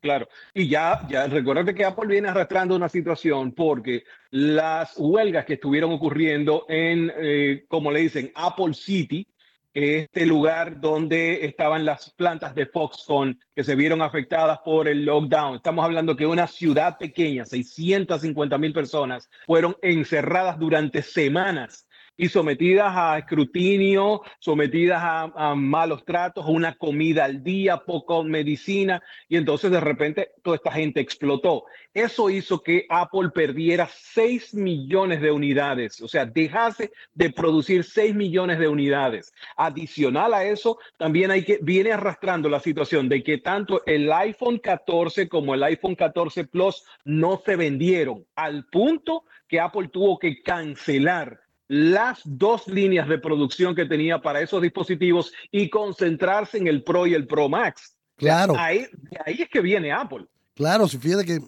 Claro, 0.00 0.28
y 0.52 0.68
ya, 0.68 1.00
ya 1.08 1.26
recuerda 1.28 1.72
que 1.72 1.82
Apple 1.82 2.08
viene 2.08 2.28
arrastrando 2.28 2.76
una 2.76 2.90
situación 2.90 3.52
porque 3.52 4.04
las 4.32 4.92
huelgas 4.98 5.46
que 5.46 5.54
estuvieron 5.54 5.92
ocurriendo 5.92 6.66
en, 6.68 7.10
eh, 7.16 7.64
como 7.68 7.90
le 7.90 8.00
dicen, 8.00 8.30
Apple 8.34 8.74
City, 8.74 9.26
este 9.72 10.26
lugar 10.26 10.78
donde 10.78 11.46
estaban 11.46 11.86
las 11.86 12.10
plantas 12.10 12.54
de 12.54 12.66
Foxconn 12.66 13.40
que 13.56 13.64
se 13.64 13.74
vieron 13.74 14.02
afectadas 14.02 14.58
por 14.58 14.88
el 14.88 15.06
lockdown. 15.06 15.56
Estamos 15.56 15.82
hablando 15.82 16.14
que 16.14 16.26
una 16.26 16.48
ciudad 16.48 16.98
pequeña, 16.98 17.46
650 17.46 18.58
mil 18.58 18.74
personas, 18.74 19.30
fueron 19.46 19.74
encerradas 19.80 20.58
durante 20.58 21.00
semanas 21.00 21.86
y 22.16 22.28
sometidas 22.28 22.92
a 22.94 23.18
escrutinio, 23.18 24.22
sometidas 24.38 25.00
a, 25.02 25.54
malos 25.54 26.04
tratos, 26.04 26.44
a 26.44 26.48
una 26.48 26.74
comida 26.74 27.24
al 27.24 27.42
día, 27.42 27.78
poco 27.78 28.22
medicina, 28.22 29.02
y 29.28 29.36
entonces 29.36 29.70
de 29.70 29.80
repente 29.80 30.30
toda 30.42 30.56
esta 30.56 30.72
gente 30.72 31.00
explotó. 31.00 31.64
Eso 31.92 32.30
hizo 32.30 32.62
que 32.62 32.86
Apple 32.88 33.30
perdiera 33.34 33.88
6 33.90 34.54
millones 34.54 35.20
de 35.20 35.30
unidades, 35.30 36.00
o 36.00 36.08
sea, 36.08 36.26
dejase 36.26 36.92
de 37.14 37.30
producir 37.30 37.84
6 37.84 38.14
millones 38.14 38.58
de 38.58 38.68
unidades. 38.68 39.32
Adicional 39.56 40.34
a 40.34 40.44
eso, 40.44 40.78
también 40.96 41.30
hay 41.30 41.44
que, 41.44 41.58
viene 41.62 41.92
arrastrando 41.92 42.48
la 42.48 42.60
situación 42.60 43.08
de 43.08 43.22
que 43.22 43.38
tanto 43.38 43.82
el 43.86 44.12
iPhone 44.12 44.58
14 44.58 45.28
como 45.28 45.54
el 45.54 45.62
iPhone 45.62 45.94
14 45.94 46.44
Plus 46.44 46.84
no 47.04 47.40
se 47.44 47.56
vendieron 47.56 48.24
al 48.34 48.66
punto 48.66 49.24
que 49.48 49.60
Apple 49.60 49.88
tuvo 49.88 50.18
que 50.18 50.42
cancelar 50.42 51.43
las 51.74 52.20
dos 52.24 52.68
líneas 52.68 53.08
de 53.08 53.18
producción 53.18 53.74
que 53.74 53.84
tenía 53.84 54.22
para 54.22 54.40
esos 54.40 54.62
dispositivos 54.62 55.32
y 55.50 55.68
concentrarse 55.68 56.56
en 56.56 56.68
el 56.68 56.84
Pro 56.84 57.04
y 57.04 57.14
el 57.14 57.26
Pro 57.26 57.48
Max. 57.48 57.96
Claro. 58.14 58.54
ahí, 58.56 58.86
ahí 59.26 59.42
es 59.42 59.48
que 59.48 59.60
viene 59.60 59.90
Apple. 59.90 60.24
Claro, 60.54 60.86
si 60.86 60.98
fíjate 60.98 61.24
que, 61.24 61.40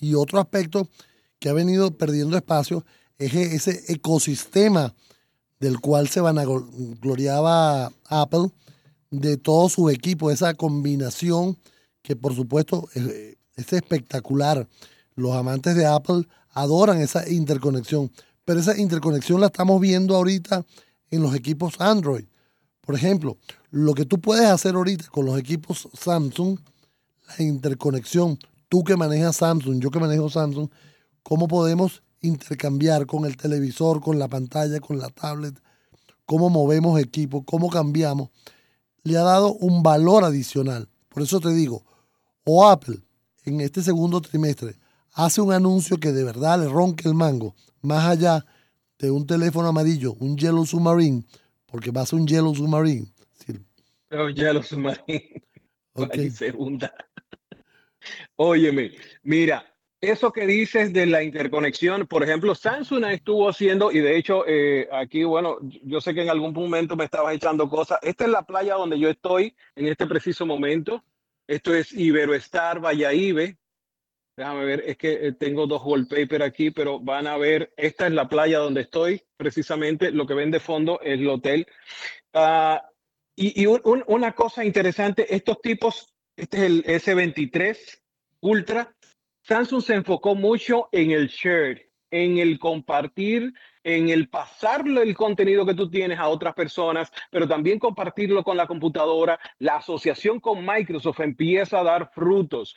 y 0.00 0.14
otro 0.14 0.40
aspecto 0.40 0.88
que 1.38 1.48
ha 1.48 1.52
venido 1.52 1.96
perdiendo 1.96 2.36
espacio 2.36 2.84
es 3.18 3.32
e, 3.36 3.54
ese 3.54 3.92
ecosistema 3.92 4.92
del 5.60 5.78
cual 5.78 6.08
se 6.08 6.20
vanagloriaba 6.20 7.92
Apple, 8.08 8.48
de 9.12 9.36
todo 9.36 9.68
su 9.68 9.90
equipo, 9.90 10.32
esa 10.32 10.54
combinación 10.54 11.56
que 12.02 12.16
por 12.16 12.34
supuesto 12.34 12.88
es, 12.94 13.36
es 13.54 13.72
espectacular. 13.72 14.66
Los 15.14 15.36
amantes 15.36 15.76
de 15.76 15.86
Apple 15.86 16.26
adoran 16.50 17.00
esa 17.00 17.28
interconexión 17.28 18.10
pero 18.44 18.60
esa 18.60 18.78
interconexión 18.78 19.40
la 19.40 19.46
estamos 19.46 19.80
viendo 19.80 20.16
ahorita 20.16 20.64
en 21.10 21.22
los 21.22 21.34
equipos 21.34 21.80
Android. 21.80 22.24
Por 22.80 22.94
ejemplo, 22.94 23.38
lo 23.70 23.94
que 23.94 24.04
tú 24.04 24.20
puedes 24.20 24.46
hacer 24.46 24.74
ahorita 24.74 25.06
con 25.08 25.26
los 25.26 25.38
equipos 25.38 25.88
Samsung, 25.92 26.58
la 27.28 27.44
interconexión, 27.44 28.38
tú 28.68 28.82
que 28.82 28.96
manejas 28.96 29.36
Samsung, 29.36 29.80
yo 29.80 29.90
que 29.90 30.00
manejo 30.00 30.28
Samsung, 30.28 30.68
cómo 31.22 31.46
podemos 31.46 32.02
intercambiar 32.20 33.06
con 33.06 33.24
el 33.24 33.36
televisor, 33.36 34.00
con 34.00 34.18
la 34.18 34.28
pantalla, 34.28 34.80
con 34.80 34.98
la 34.98 35.10
tablet, 35.10 35.54
cómo 36.26 36.50
movemos 36.50 37.00
equipos, 37.00 37.42
cómo 37.44 37.68
cambiamos, 37.70 38.30
le 39.04 39.16
ha 39.18 39.22
dado 39.22 39.54
un 39.54 39.82
valor 39.82 40.24
adicional. 40.24 40.88
Por 41.08 41.22
eso 41.22 41.40
te 41.40 41.50
digo, 41.50 41.84
o 42.44 42.66
Apple 42.66 43.00
en 43.44 43.60
este 43.60 43.82
segundo 43.82 44.20
trimestre 44.20 44.76
hace 45.12 45.40
un 45.40 45.52
anuncio 45.52 45.98
que 45.98 46.12
de 46.12 46.24
verdad 46.24 46.60
le 46.60 46.68
ronque 46.68 47.08
el 47.08 47.14
mango, 47.14 47.54
más 47.80 48.06
allá 48.06 48.44
de 48.98 49.10
un 49.10 49.26
teléfono 49.26 49.68
amarillo, 49.68 50.14
un 50.20 50.36
Yellow 50.36 50.64
Submarine, 50.64 51.24
porque 51.66 51.90
va 51.90 52.02
a 52.02 52.06
ser 52.06 52.18
un 52.18 52.26
Yellow 52.26 52.54
Submarine. 52.54 53.06
Un 54.10 54.34
Yellow 54.34 54.62
Submarine. 54.62 55.42
Okay. 55.94 56.30
Segunda. 56.30 56.90
Óyeme, 58.36 58.92
mira, 59.24 59.62
eso 60.00 60.32
que 60.32 60.46
dices 60.46 60.92
de 60.92 61.04
la 61.04 61.22
interconexión, 61.22 62.06
por 62.06 62.22
ejemplo, 62.22 62.54
Samsung 62.54 63.04
estuvo 63.04 63.48
haciendo, 63.48 63.92
y 63.92 64.00
de 64.00 64.16
hecho, 64.16 64.44
eh, 64.48 64.88
aquí, 64.90 65.22
bueno, 65.22 65.58
yo 65.60 66.00
sé 66.00 66.14
que 66.14 66.22
en 66.22 66.30
algún 66.30 66.54
momento 66.54 66.96
me 66.96 67.04
estabas 67.04 67.34
echando 67.34 67.68
cosas. 67.68 67.98
Esta 68.00 68.24
es 68.24 68.30
la 68.30 68.42
playa 68.42 68.74
donde 68.74 68.98
yo 68.98 69.10
estoy 69.10 69.54
en 69.76 69.86
este 69.86 70.06
preciso 70.06 70.46
momento. 70.46 71.04
Esto 71.46 71.74
es 71.74 71.92
Iberoestar 71.92 72.80
Valladolid, 72.80 73.54
Déjame 74.36 74.64
ver, 74.64 74.82
es 74.86 74.96
que 74.96 75.26
eh, 75.26 75.32
tengo 75.32 75.66
dos 75.66 75.82
wallpaper 75.84 76.42
aquí, 76.42 76.70
pero 76.70 76.98
van 76.98 77.26
a 77.26 77.36
ver, 77.36 77.72
esta 77.76 78.06
es 78.06 78.12
la 78.12 78.28
playa 78.28 78.58
donde 78.58 78.82
estoy, 78.82 79.22
precisamente 79.36 80.10
lo 80.10 80.26
que 80.26 80.34
ven 80.34 80.50
de 80.50 80.60
fondo 80.60 81.00
es 81.02 81.20
el 81.20 81.28
hotel. 81.28 81.66
Ah, 82.32 82.82
y, 83.36 83.66
una 83.66 84.32
cosa 84.32 84.64
interesante, 84.64 85.34
estos 85.34 85.60
tipos, 85.60 86.14
este 86.36 86.58
es 86.58 86.62
el 86.62 86.84
S23 86.84 88.02
Ultra, 88.40 88.94
Samsung 89.42 89.82
se 89.82 89.94
enfocó 89.94 90.34
mucho 90.34 90.88
en 90.92 91.12
el 91.12 91.28
share, 91.28 91.90
en 92.10 92.38
el 92.38 92.58
compartir, 92.58 93.52
en 93.84 94.08
el 94.08 94.28
pasarle 94.28 95.02
el 95.02 95.16
contenido 95.16 95.64
que 95.64 95.74
tú 95.74 95.88
tienes 95.88 96.18
a 96.18 96.28
otras 96.28 96.54
personas, 96.54 97.10
pero 97.30 97.46
también 97.46 97.78
compartirlo 97.78 98.42
con 98.42 98.56
la 98.56 98.66
computadora. 98.66 99.38
La 99.58 99.76
asociación 99.76 100.40
con 100.40 100.64
Microsoft 100.66 101.20
empieza 101.20 101.80
a 101.80 101.84
dar 101.84 102.10
frutos. 102.12 102.74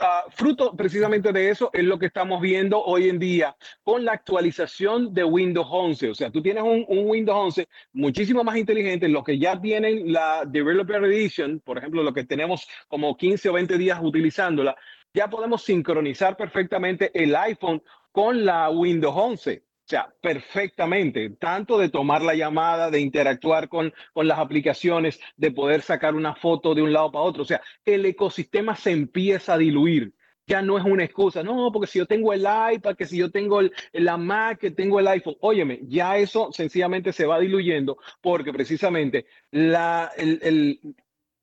Ah, 0.00 0.24
fruto 0.30 0.74
precisamente 0.74 1.32
de 1.32 1.50
eso 1.50 1.68
es 1.74 1.84
lo 1.84 1.98
que 1.98 2.06
estamos 2.06 2.40
viendo 2.40 2.82
hoy 2.82 3.10
en 3.10 3.18
día 3.18 3.54
con 3.82 4.06
la 4.06 4.12
actualización 4.12 5.12
de 5.12 5.22
Windows 5.22 5.66
11. 5.70 6.10
O 6.10 6.14
sea, 6.14 6.30
tú 6.30 6.40
tienes 6.40 6.62
un, 6.62 6.86
Windows 6.88 7.36
11 7.36 7.68
muchísimo 7.92 8.42
más 8.42 8.56
inteligente. 8.56 9.06
Los 9.08 9.22
que 9.22 9.38
ya 9.38 9.60
tienen 9.60 10.12
la 10.12 10.44
Developer 10.46 11.04
Edition, 11.04 11.60
por 11.60 11.76
ejemplo, 11.76 12.02
lo 12.02 12.14
que 12.14 12.24
tenemos 12.24 12.66
como 12.88 13.14
15 13.16 13.50
o 13.50 13.52
20 13.52 13.76
días 13.76 13.98
utilizándola, 14.02 14.74
ya 15.12 15.28
podemos 15.28 15.62
sincronizar 15.62 16.38
perfectamente 16.38 17.10
el 17.12 17.36
iPhone 17.36 17.82
con 18.12 18.46
la 18.46 18.70
Windows 18.70 19.14
11. 19.14 19.62
O 19.90 19.96
sea, 19.98 20.14
perfectamente, 20.20 21.30
tanto 21.30 21.76
de 21.76 21.88
tomar 21.88 22.22
la 22.22 22.36
llamada, 22.36 22.92
de 22.92 23.00
interactuar 23.00 23.68
con, 23.68 23.92
con 24.12 24.28
las 24.28 24.38
aplicaciones, 24.38 25.18
de 25.36 25.50
poder 25.50 25.82
sacar 25.82 26.14
una 26.14 26.36
foto 26.36 26.76
de 26.76 26.82
un 26.82 26.92
lado 26.92 27.10
para 27.10 27.24
otro. 27.24 27.42
O 27.42 27.44
sea, 27.44 27.60
el 27.84 28.06
ecosistema 28.06 28.76
se 28.76 28.92
empieza 28.92 29.54
a 29.54 29.58
diluir. 29.58 30.14
Ya 30.46 30.62
no 30.62 30.78
es 30.78 30.84
una 30.84 31.02
excusa, 31.02 31.42
no, 31.42 31.72
porque 31.72 31.88
si 31.88 31.98
yo 31.98 32.06
tengo 32.06 32.32
el 32.32 32.42
iPad, 32.42 32.94
que 32.94 33.04
si 33.04 33.18
yo 33.18 33.32
tengo 33.32 33.58
el, 33.58 33.72
la 33.92 34.16
Mac, 34.16 34.60
que 34.60 34.70
tengo 34.70 35.00
el 35.00 35.08
iPhone, 35.08 35.34
óyeme, 35.40 35.80
ya 35.82 36.18
eso 36.18 36.52
sencillamente 36.52 37.12
se 37.12 37.26
va 37.26 37.40
diluyendo 37.40 37.98
porque 38.20 38.52
precisamente 38.52 39.26
la, 39.50 40.12
el, 40.16 40.38
el, 40.42 40.94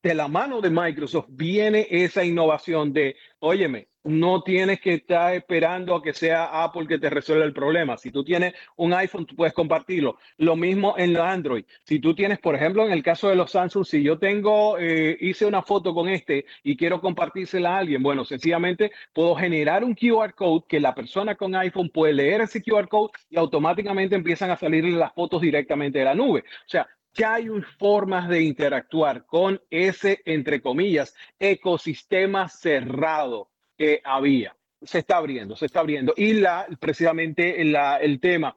de 0.02 0.14
la 0.14 0.28
mano 0.28 0.60
de 0.60 0.70
Microsoft 0.70 1.26
viene 1.28 1.86
esa 1.90 2.24
innovación 2.24 2.92
de, 2.92 3.16
óyeme, 3.40 3.88
no 4.04 4.42
tienes 4.42 4.80
que 4.80 4.94
estar 4.94 5.34
esperando 5.34 5.94
a 5.94 6.02
que 6.02 6.14
sea 6.14 6.64
Apple 6.64 6.86
que 6.86 6.98
te 6.98 7.10
resuelva 7.10 7.44
el 7.44 7.52
problema. 7.52 7.98
Si 7.98 8.10
tú 8.10 8.24
tienes 8.24 8.54
un 8.76 8.94
iPhone, 8.94 9.26
tú 9.26 9.36
puedes 9.36 9.52
compartirlo. 9.52 10.18
Lo 10.38 10.56
mismo 10.56 10.94
en 10.96 11.16
Android. 11.16 11.64
Si 11.84 11.98
tú 12.00 12.14
tienes, 12.14 12.38
por 12.38 12.54
ejemplo, 12.54 12.86
en 12.86 12.92
el 12.92 13.02
caso 13.02 13.28
de 13.28 13.36
los 13.36 13.50
Samsung, 13.50 13.84
si 13.84 14.02
yo 14.02 14.18
tengo, 14.18 14.78
eh, 14.78 15.16
hice 15.20 15.44
una 15.46 15.62
foto 15.62 15.94
con 15.94 16.08
este 16.08 16.46
y 16.62 16.76
quiero 16.76 17.00
compartírsela 17.00 17.76
a 17.76 17.78
alguien, 17.78 18.02
bueno, 18.02 18.24
sencillamente 18.24 18.92
puedo 19.12 19.34
generar 19.34 19.84
un 19.84 19.94
QR 19.94 20.34
code 20.34 20.64
que 20.68 20.80
la 20.80 20.94
persona 20.94 21.34
con 21.34 21.54
iPhone 21.54 21.90
puede 21.90 22.14
leer 22.14 22.40
ese 22.40 22.62
QR 22.62 22.88
code 22.88 23.12
y 23.28 23.36
automáticamente 23.36 24.16
empiezan 24.16 24.50
a 24.50 24.56
salir 24.56 24.84
las 24.84 25.12
fotos 25.12 25.42
directamente 25.42 25.98
de 25.98 26.04
la 26.06 26.14
nube. 26.14 26.40
O 26.40 26.68
sea, 26.68 26.86
ya 27.14 27.34
hay 27.34 27.48
formas 27.78 28.28
de 28.28 28.42
interactuar 28.42 29.26
con 29.26 29.60
ese, 29.70 30.20
entre 30.24 30.60
comillas, 30.60 31.14
ecosistema 31.38 32.48
cerrado 32.48 33.50
que 33.76 34.00
había. 34.04 34.56
Se 34.82 34.98
está 34.98 35.16
abriendo, 35.16 35.56
se 35.56 35.66
está 35.66 35.80
abriendo. 35.80 36.14
Y 36.16 36.34
la, 36.34 36.66
precisamente 36.78 37.60
el 37.60 38.20
tema 38.20 38.56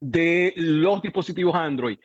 de 0.00 0.52
los 0.56 1.02
dispositivos 1.02 1.54
Android 1.54 1.98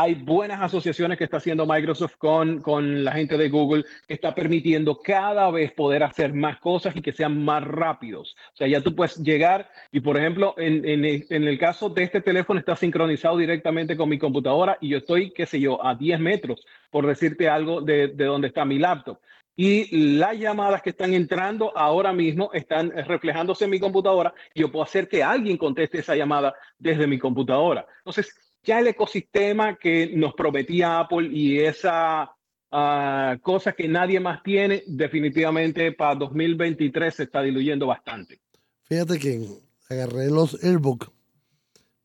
hay 0.00 0.14
buenas 0.14 0.62
asociaciones 0.62 1.18
que 1.18 1.24
está 1.24 1.36
haciendo 1.36 1.66
Microsoft 1.66 2.16
con, 2.16 2.62
con 2.62 3.04
la 3.04 3.12
gente 3.12 3.36
de 3.36 3.50
Google, 3.50 3.84
que 4.08 4.14
está 4.14 4.34
permitiendo 4.34 4.98
cada 4.98 5.50
vez 5.50 5.72
poder 5.72 6.02
hacer 6.02 6.32
más 6.32 6.58
cosas 6.58 6.96
y 6.96 7.02
que 7.02 7.12
sean 7.12 7.44
más 7.44 7.62
rápidos. 7.62 8.34
O 8.54 8.56
sea, 8.56 8.66
ya 8.66 8.80
tú 8.80 8.94
puedes 8.94 9.18
llegar 9.18 9.70
y, 9.92 10.00
por 10.00 10.16
ejemplo, 10.16 10.54
en, 10.56 10.88
en, 10.88 11.04
en 11.04 11.44
el 11.44 11.58
caso 11.58 11.90
de 11.90 12.04
este 12.04 12.22
teléfono 12.22 12.58
está 12.58 12.76
sincronizado 12.76 13.36
directamente 13.36 13.94
con 13.94 14.08
mi 14.08 14.18
computadora 14.18 14.78
y 14.80 14.88
yo 14.88 14.98
estoy, 14.98 15.32
qué 15.32 15.44
sé 15.44 15.60
yo, 15.60 15.84
a 15.84 15.94
10 15.94 16.18
metros, 16.18 16.66
por 16.90 17.06
decirte 17.06 17.50
algo, 17.50 17.82
de, 17.82 18.08
de 18.08 18.24
donde 18.24 18.48
está 18.48 18.64
mi 18.64 18.78
laptop. 18.78 19.18
Y 19.54 20.16
las 20.16 20.38
llamadas 20.38 20.80
que 20.80 20.90
están 20.90 21.12
entrando 21.12 21.76
ahora 21.76 22.14
mismo 22.14 22.50
están 22.54 22.90
reflejándose 22.90 23.64
en 23.64 23.70
mi 23.70 23.78
computadora 23.78 24.32
y 24.54 24.60
yo 24.60 24.72
puedo 24.72 24.82
hacer 24.82 25.06
que 25.06 25.22
alguien 25.22 25.58
conteste 25.58 25.98
esa 25.98 26.16
llamada 26.16 26.54
desde 26.78 27.06
mi 27.06 27.18
computadora. 27.18 27.86
Entonces, 27.98 28.49
ya 28.62 28.80
el 28.80 28.88
ecosistema 28.88 29.76
que 29.76 30.12
nos 30.16 30.34
prometía 30.34 31.00
Apple 31.00 31.28
y 31.32 31.58
esa 31.60 32.30
uh, 32.72 33.40
cosa 33.40 33.72
que 33.72 33.88
nadie 33.88 34.20
más 34.20 34.42
tiene, 34.42 34.82
definitivamente 34.86 35.92
para 35.92 36.14
2023 36.16 37.14
se 37.14 37.22
está 37.24 37.42
diluyendo 37.42 37.86
bastante. 37.86 38.40
Fíjate 38.84 39.18
que 39.18 39.46
agarré 39.88 40.28
los 40.30 40.62
AirBook 40.62 41.10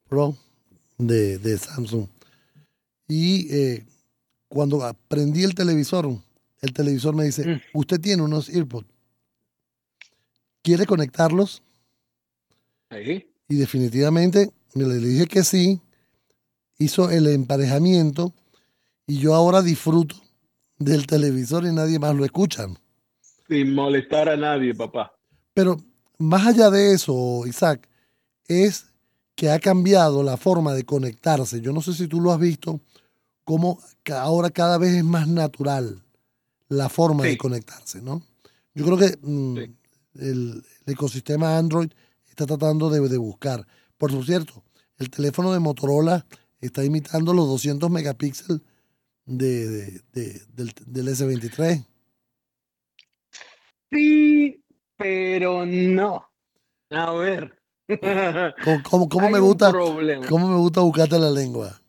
Pro 0.08 0.36
de, 0.98 1.38
de 1.40 1.58
Samsung 1.58 2.08
y 3.08 3.54
eh, 3.54 3.86
cuando 4.48 4.82
prendí 5.08 5.44
el 5.44 5.54
televisor, 5.56 6.08
el 6.62 6.74
televisor 6.74 7.16
me 7.16 7.26
dice, 7.26 7.46
Mm. 7.46 7.62
usted 7.74 8.00
tiene 8.00 8.24
unos 8.24 8.50
earpods. 8.50 8.88
¿Quiere 10.64 10.86
conectarlos? 10.86 11.62
Y 13.48 13.56
definitivamente 13.56 14.50
me 14.74 14.86
le 14.86 14.96
dije 14.96 15.28
que 15.28 15.44
sí, 15.44 15.80
hizo 16.78 17.10
el 17.10 17.28
emparejamiento 17.28 18.34
y 19.08 19.20
yo 19.20 19.36
ahora 19.36 19.62
disfruto 19.62 20.16
del 20.78 21.08
televisor 21.08 21.66
y 21.66 21.72
nadie 21.74 22.00
más 22.00 22.16
lo 22.16 22.26
escucha. 22.26 22.68
Sin 23.48 23.74
molestar 23.74 24.28
a 24.30 24.36
nadie, 24.38 24.74
papá. 24.74 25.14
Pero 25.54 25.78
más 26.18 26.48
allá 26.48 26.70
de 26.70 26.94
eso, 26.94 27.44
Isaac, 27.46 27.88
es 28.48 28.88
que 29.36 29.50
ha 29.52 29.60
cambiado 29.60 30.24
la 30.24 30.38
forma 30.38 30.74
de 30.74 30.84
conectarse. 30.86 31.62
Yo 31.62 31.72
no 31.74 31.82
sé 31.82 31.94
si 31.94 32.08
tú 32.08 32.20
lo 32.22 32.32
has 32.32 32.40
visto, 32.40 32.80
como 33.44 33.80
ahora 34.12 34.50
cada 34.50 34.78
vez 34.78 34.94
es 34.96 35.04
más 35.04 35.28
natural 35.28 36.02
la 36.68 36.90
forma 36.90 37.26
de 37.26 37.38
conectarse, 37.38 38.02
¿no? 38.02 38.24
Yo 38.74 38.86
creo 38.86 38.98
que 38.98 39.18
mm, 39.22 39.56
Sí. 39.58 39.76
el, 40.16 40.64
el 40.86 40.94
ecosistema 40.94 41.58
Android 41.58 41.90
está 42.28 42.46
tratando 42.46 42.90
de, 42.90 43.08
de 43.08 43.18
buscar. 43.18 43.66
Por 43.98 44.12
cierto, 44.26 44.64
el 44.98 45.10
teléfono 45.10 45.54
de 45.54 45.60
Motorola 45.60 46.26
está 46.66 46.84
imitando 46.84 47.34
los 47.34 47.48
200 47.48 47.90
megapíxeles 47.90 48.62
de, 49.26 49.68
de- 49.70 50.02
de- 50.14 50.42
del, 50.54 50.72
del 50.86 51.08
S23. 51.08 51.86
Sí, 53.92 54.64
pero 54.98 55.66
no. 55.66 56.26
A 56.92 57.12
ver. 57.14 57.58
¿Cómo, 58.90 59.10
cómo- 59.10 59.30
me 59.30 59.40
gusta, 59.40 59.72
problema. 59.72 60.28
cómo 60.28 60.50
me 60.50 60.58
gusta 60.58 60.82
buscarte 60.82 61.20
la 61.20 61.30
lengua? 61.32 61.80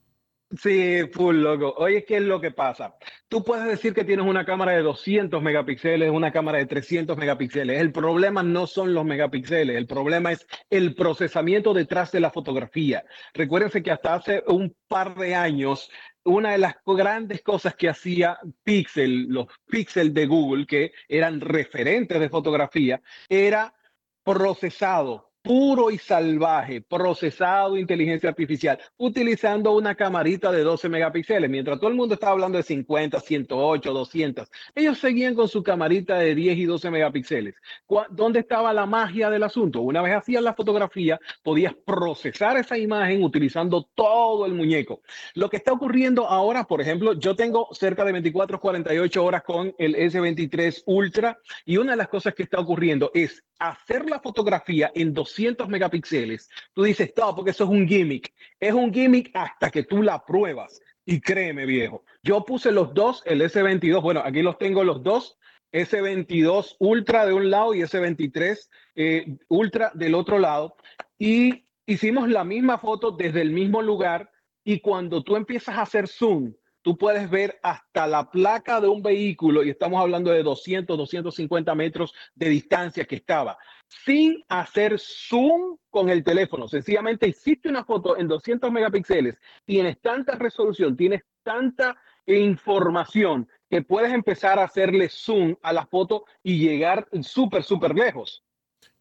Sí, 0.50 1.00
full 1.12 1.38
loco. 1.38 1.74
Oye, 1.76 2.04
¿qué 2.04 2.18
es 2.18 2.22
lo 2.22 2.40
que 2.40 2.52
pasa? 2.52 2.94
Tú 3.28 3.42
puedes 3.42 3.66
decir 3.66 3.92
que 3.92 4.04
tienes 4.04 4.24
una 4.24 4.44
cámara 4.44 4.72
de 4.72 4.82
200 4.82 5.42
megapíxeles, 5.42 6.10
una 6.10 6.30
cámara 6.30 6.58
de 6.58 6.66
300 6.66 7.16
megapíxeles. 7.16 7.80
El 7.80 7.90
problema 7.90 8.44
no 8.44 8.68
son 8.68 8.94
los 8.94 9.04
megapíxeles, 9.04 9.76
el 9.76 9.88
problema 9.88 10.30
es 10.30 10.46
el 10.70 10.94
procesamiento 10.94 11.74
detrás 11.74 12.12
de 12.12 12.20
la 12.20 12.30
fotografía. 12.30 13.04
Recuérdense 13.34 13.82
que 13.82 13.90
hasta 13.90 14.14
hace 14.14 14.44
un 14.46 14.76
par 14.86 15.16
de 15.16 15.34
años, 15.34 15.90
una 16.22 16.52
de 16.52 16.58
las 16.58 16.76
grandes 16.86 17.42
cosas 17.42 17.74
que 17.74 17.88
hacía 17.88 18.38
Pixel, 18.62 19.26
los 19.28 19.46
Pixel 19.66 20.14
de 20.14 20.26
Google, 20.26 20.66
que 20.66 20.92
eran 21.08 21.40
referentes 21.40 22.20
de 22.20 22.28
fotografía, 22.28 23.02
era 23.28 23.74
procesado 24.22 25.32
puro 25.46 25.90
y 25.92 25.98
salvaje, 25.98 26.80
procesado 26.80 27.76
inteligencia 27.76 28.28
artificial, 28.28 28.78
utilizando 28.96 29.72
una 29.72 29.94
camarita 29.94 30.50
de 30.50 30.62
12 30.62 30.88
megapíxeles. 30.88 31.48
Mientras 31.48 31.78
todo 31.78 31.88
el 31.88 31.96
mundo 31.96 32.14
estaba 32.14 32.32
hablando 32.32 32.58
de 32.58 32.64
50, 32.64 33.20
108, 33.20 33.92
200, 33.92 34.50
ellos 34.74 34.98
seguían 34.98 35.34
con 35.36 35.48
su 35.48 35.62
camarita 35.62 36.18
de 36.18 36.34
10 36.34 36.58
y 36.58 36.64
12 36.64 36.90
megapíxeles. 36.90 37.54
¿Cuá- 37.86 38.08
¿Dónde 38.10 38.40
estaba 38.40 38.72
la 38.72 38.86
magia 38.86 39.30
del 39.30 39.44
asunto? 39.44 39.82
Una 39.82 40.02
vez 40.02 40.14
hacías 40.16 40.42
la 40.42 40.54
fotografía, 40.54 41.20
podías 41.44 41.74
procesar 41.74 42.56
esa 42.56 42.76
imagen 42.76 43.22
utilizando 43.22 43.88
todo 43.94 44.46
el 44.46 44.52
muñeco. 44.54 45.02
Lo 45.34 45.48
que 45.48 45.58
está 45.58 45.72
ocurriendo 45.72 46.26
ahora, 46.28 46.64
por 46.64 46.80
ejemplo, 46.80 47.12
yo 47.12 47.36
tengo 47.36 47.68
cerca 47.72 48.04
de 48.04 48.12
24, 48.12 48.58
48 48.60 49.24
horas 49.24 49.42
con 49.44 49.72
el 49.78 49.94
S23 49.94 50.82
Ultra 50.86 51.38
y 51.64 51.76
una 51.76 51.92
de 51.92 51.98
las 51.98 52.08
cosas 52.08 52.34
que 52.34 52.42
está 52.42 52.58
ocurriendo 52.58 53.12
es 53.14 53.44
hacer 53.58 54.08
la 54.08 54.20
fotografía 54.20 54.90
en 54.94 55.12
200 55.14 55.68
megapíxeles. 55.68 56.48
Tú 56.72 56.82
dices, 56.82 57.12
no, 57.16 57.34
porque 57.34 57.50
eso 57.50 57.64
es 57.64 57.70
un 57.70 57.86
gimmick. 57.86 58.32
Es 58.60 58.72
un 58.72 58.92
gimmick 58.92 59.30
hasta 59.34 59.70
que 59.70 59.82
tú 59.82 60.02
la 60.02 60.24
pruebas. 60.24 60.80
Y 61.04 61.20
créeme, 61.20 61.66
viejo, 61.66 62.04
yo 62.22 62.44
puse 62.44 62.72
los 62.72 62.92
dos, 62.92 63.22
el 63.26 63.40
S22, 63.40 64.02
bueno, 64.02 64.22
aquí 64.24 64.42
los 64.42 64.58
tengo 64.58 64.82
los 64.82 65.04
dos, 65.04 65.38
S22 65.72 66.76
Ultra 66.80 67.26
de 67.26 67.32
un 67.32 67.50
lado 67.50 67.74
y 67.74 67.82
S23 67.82 68.68
eh, 68.96 69.36
Ultra 69.48 69.92
del 69.94 70.14
otro 70.14 70.38
lado. 70.38 70.76
Y 71.18 71.66
hicimos 71.86 72.28
la 72.28 72.44
misma 72.44 72.78
foto 72.78 73.12
desde 73.12 73.42
el 73.42 73.50
mismo 73.50 73.82
lugar 73.82 74.30
y 74.64 74.80
cuando 74.80 75.22
tú 75.22 75.36
empiezas 75.36 75.76
a 75.76 75.82
hacer 75.82 76.08
zoom, 76.08 76.52
tú 76.86 76.96
puedes 76.96 77.28
ver 77.28 77.58
hasta 77.64 78.06
la 78.06 78.30
placa 78.30 78.80
de 78.80 78.86
un 78.86 79.02
vehículo 79.02 79.64
y 79.64 79.70
estamos 79.70 80.00
hablando 80.00 80.30
de 80.30 80.44
200, 80.44 80.96
250 80.96 81.74
metros 81.74 82.14
de 82.36 82.48
distancia 82.48 83.04
que 83.04 83.16
estaba, 83.16 83.58
sin 83.88 84.44
hacer 84.48 84.96
zoom 85.00 85.78
con 85.90 86.10
el 86.10 86.22
teléfono. 86.22 86.68
Sencillamente 86.68 87.26
hiciste 87.26 87.68
una 87.68 87.84
foto 87.84 88.16
en 88.16 88.28
200 88.28 88.70
megapíxeles, 88.70 89.36
tienes 89.64 90.00
tanta 90.00 90.36
resolución, 90.36 90.96
tienes 90.96 91.22
tanta 91.42 91.96
información 92.24 93.48
que 93.68 93.82
puedes 93.82 94.12
empezar 94.12 94.60
a 94.60 94.64
hacerle 94.66 95.08
zoom 95.08 95.56
a 95.62 95.72
la 95.72 95.86
foto 95.86 96.24
y 96.44 96.60
llegar 96.60 97.08
súper, 97.22 97.64
súper 97.64 97.96
lejos. 97.96 98.44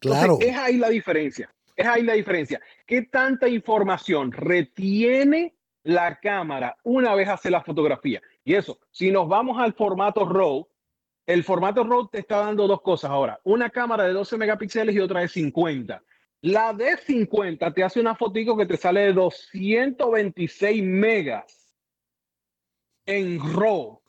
Entonces, 0.00 0.24
Claro. 0.24 0.38
es 0.40 0.56
ahí 0.56 0.78
la 0.78 0.88
diferencia. 0.88 1.54
Es 1.76 1.86
ahí 1.86 2.02
la 2.02 2.14
diferencia. 2.14 2.60
¿Qué 2.84 3.02
tanta 3.02 3.48
información 3.48 4.32
retiene 4.32 5.55
la 5.86 6.18
cámara 6.18 6.76
una 6.82 7.14
vez 7.14 7.28
hace 7.28 7.50
la 7.50 7.62
fotografía? 7.62 8.20
Y 8.44 8.54
eso, 8.54 8.78
si 8.90 9.10
nos 9.10 9.28
vamos 9.28 9.58
al 9.58 9.72
formato 9.72 10.28
RAW, 10.28 10.68
el 11.26 11.44
formato 11.44 11.84
RAW 11.84 12.08
te 12.08 12.18
está 12.18 12.38
dando 12.38 12.66
dos 12.66 12.82
cosas 12.82 13.10
ahora. 13.10 13.40
Una 13.44 13.70
cámara 13.70 14.04
de 14.04 14.12
12 14.12 14.36
megapíxeles 14.36 14.94
y 14.94 15.00
otra 15.00 15.20
de 15.20 15.28
50. 15.28 16.02
La 16.42 16.72
de 16.72 16.96
50 16.96 17.72
te 17.72 17.82
hace 17.82 18.00
una 18.00 18.14
fotico 18.14 18.56
que 18.56 18.66
te 18.66 18.76
sale 18.76 19.00
de 19.00 19.12
226 19.12 20.82
megas 20.82 21.74
en 23.06 23.38
RAW. 23.54 24.00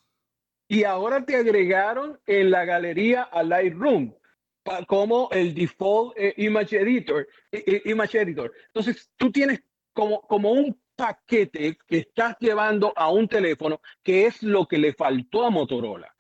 Y 0.67 0.83
ahora 0.83 1.25
te 1.25 1.35
agregaron 1.35 2.19
en 2.25 2.51
la 2.51 2.65
galería 2.65 3.23
a 3.23 3.41
Lightroom 3.43 4.13
como 4.87 5.29
el 5.31 5.53
default 5.53 6.13
eh, 6.17 6.33
image 6.37 6.77
editor, 6.77 7.27
image 7.85 8.19
editor. 8.19 8.51
Entonces, 8.67 9.09
tú 9.15 9.31
tienes 9.31 9.63
como, 9.93 10.21
como 10.21 10.51
un 10.51 10.77
paquete 10.97 11.77
que 11.87 11.99
estás 11.99 12.35
llevando 12.39 12.91
a 12.95 13.09
un 13.09 13.29
teléfono 13.29 13.79
que 14.03 14.25
es 14.25 14.43
lo 14.43 14.67
que 14.67 14.77
le 14.77 14.93
faltó 14.93 15.45
a 15.45 15.49
Motorola. 15.49 16.13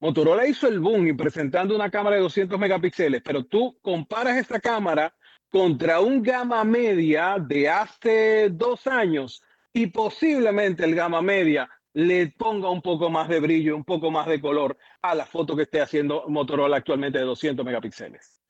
Motorola 0.00 0.46
hizo 0.46 0.68
el 0.68 0.80
boom 0.80 1.06
y 1.06 1.14
presentando 1.14 1.74
una 1.74 1.90
cámara 1.90 2.16
de 2.16 2.22
200 2.22 2.58
megapíxeles, 2.58 3.22
pero 3.24 3.44
tú 3.44 3.78
comparas 3.80 4.36
esta 4.36 4.60
cámara 4.60 5.14
contra 5.48 6.00
un 6.00 6.22
gama 6.22 6.62
media 6.64 7.36
de 7.38 7.68
hace 7.68 8.50
dos 8.50 8.86
años 8.86 9.42
y 9.72 9.86
posiblemente 9.86 10.84
el 10.84 10.94
gama 10.94 11.22
media 11.22 11.70
le 11.94 12.26
ponga 12.26 12.68
un 12.68 12.82
poco 12.82 13.08
más 13.08 13.28
de 13.28 13.40
brillo, 13.40 13.76
un 13.76 13.84
poco 13.84 14.10
más 14.10 14.26
de 14.26 14.40
color 14.40 14.76
a 15.00 15.14
la 15.14 15.24
foto 15.24 15.56
que 15.56 15.62
esté 15.62 15.80
haciendo 15.80 16.24
Motorola 16.28 16.78
actualmente 16.78 17.18
de 17.18 17.24
200 17.24 17.64
megapíxeles. 17.64 18.42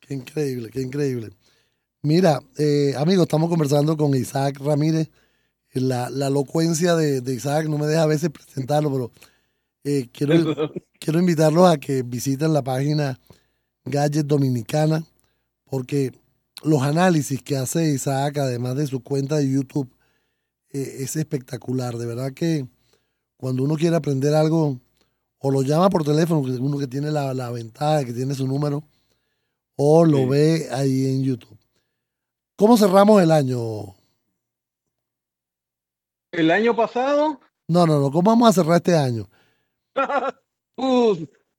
Qué 0.00 0.14
increíble, 0.14 0.68
qué 0.70 0.82
increíble. 0.82 1.30
Mira, 2.02 2.40
eh, 2.58 2.94
amigo, 2.96 3.22
estamos 3.22 3.48
conversando 3.48 3.96
con 3.96 4.14
Isaac 4.14 4.58
Ramírez. 4.60 5.10
La, 5.74 6.10
la 6.10 6.28
elocuencia 6.28 6.96
de, 6.96 7.20
de 7.20 7.34
Isaac 7.34 7.68
no 7.68 7.78
me 7.78 7.86
deja 7.86 8.02
a 8.02 8.06
veces 8.06 8.30
presentarlo, 8.30 8.90
pero 8.90 9.10
eh, 9.84 10.08
quiero, 10.12 10.72
quiero 10.98 11.20
invitarlos 11.20 11.68
a 11.68 11.76
que 11.78 12.02
visiten 12.02 12.52
la 12.52 12.62
página 12.62 13.18
Gadget 13.84 14.26
Dominicana, 14.26 15.04
porque 15.64 16.12
los 16.62 16.82
análisis 16.82 17.42
que 17.42 17.56
hace 17.56 17.90
Isaac, 17.92 18.38
además 18.38 18.76
de 18.76 18.86
su 18.86 19.00
cuenta 19.02 19.36
de 19.36 19.50
YouTube, 19.50 19.88
eh, 20.70 20.96
es 21.00 21.16
espectacular. 21.16 21.96
De 21.96 22.06
verdad 22.06 22.32
que 22.32 22.66
cuando 23.36 23.62
uno 23.62 23.76
quiere 23.76 23.96
aprender 23.96 24.34
algo, 24.34 24.80
o 25.38 25.50
lo 25.50 25.62
llama 25.62 25.88
por 25.90 26.02
teléfono, 26.04 26.42
que 26.44 26.50
uno 26.60 26.78
que 26.78 26.88
tiene 26.88 27.12
la, 27.12 27.32
la 27.34 27.50
ventaja, 27.50 28.04
que 28.04 28.12
tiene 28.12 28.34
su 28.34 28.46
número, 28.48 28.82
o 29.76 30.04
lo 30.04 30.18
Sí. 30.18 30.26
ve 30.26 30.68
ahí 30.72 31.06
en 31.06 31.22
YouTube. 31.22 31.56
¿Cómo 32.56 32.76
cerramos 32.76 33.22
el 33.22 33.30
año? 33.30 33.94
El 36.30 36.50
año 36.50 36.76
pasado, 36.76 37.40
No, 37.68 37.86
no, 37.86 38.00
no. 38.00 38.10
¿Cómo 38.10 38.30
vamos 38.30 38.50
a 38.50 38.52
cerrar 38.52 38.76
este 38.76 38.96
año? 38.96 39.28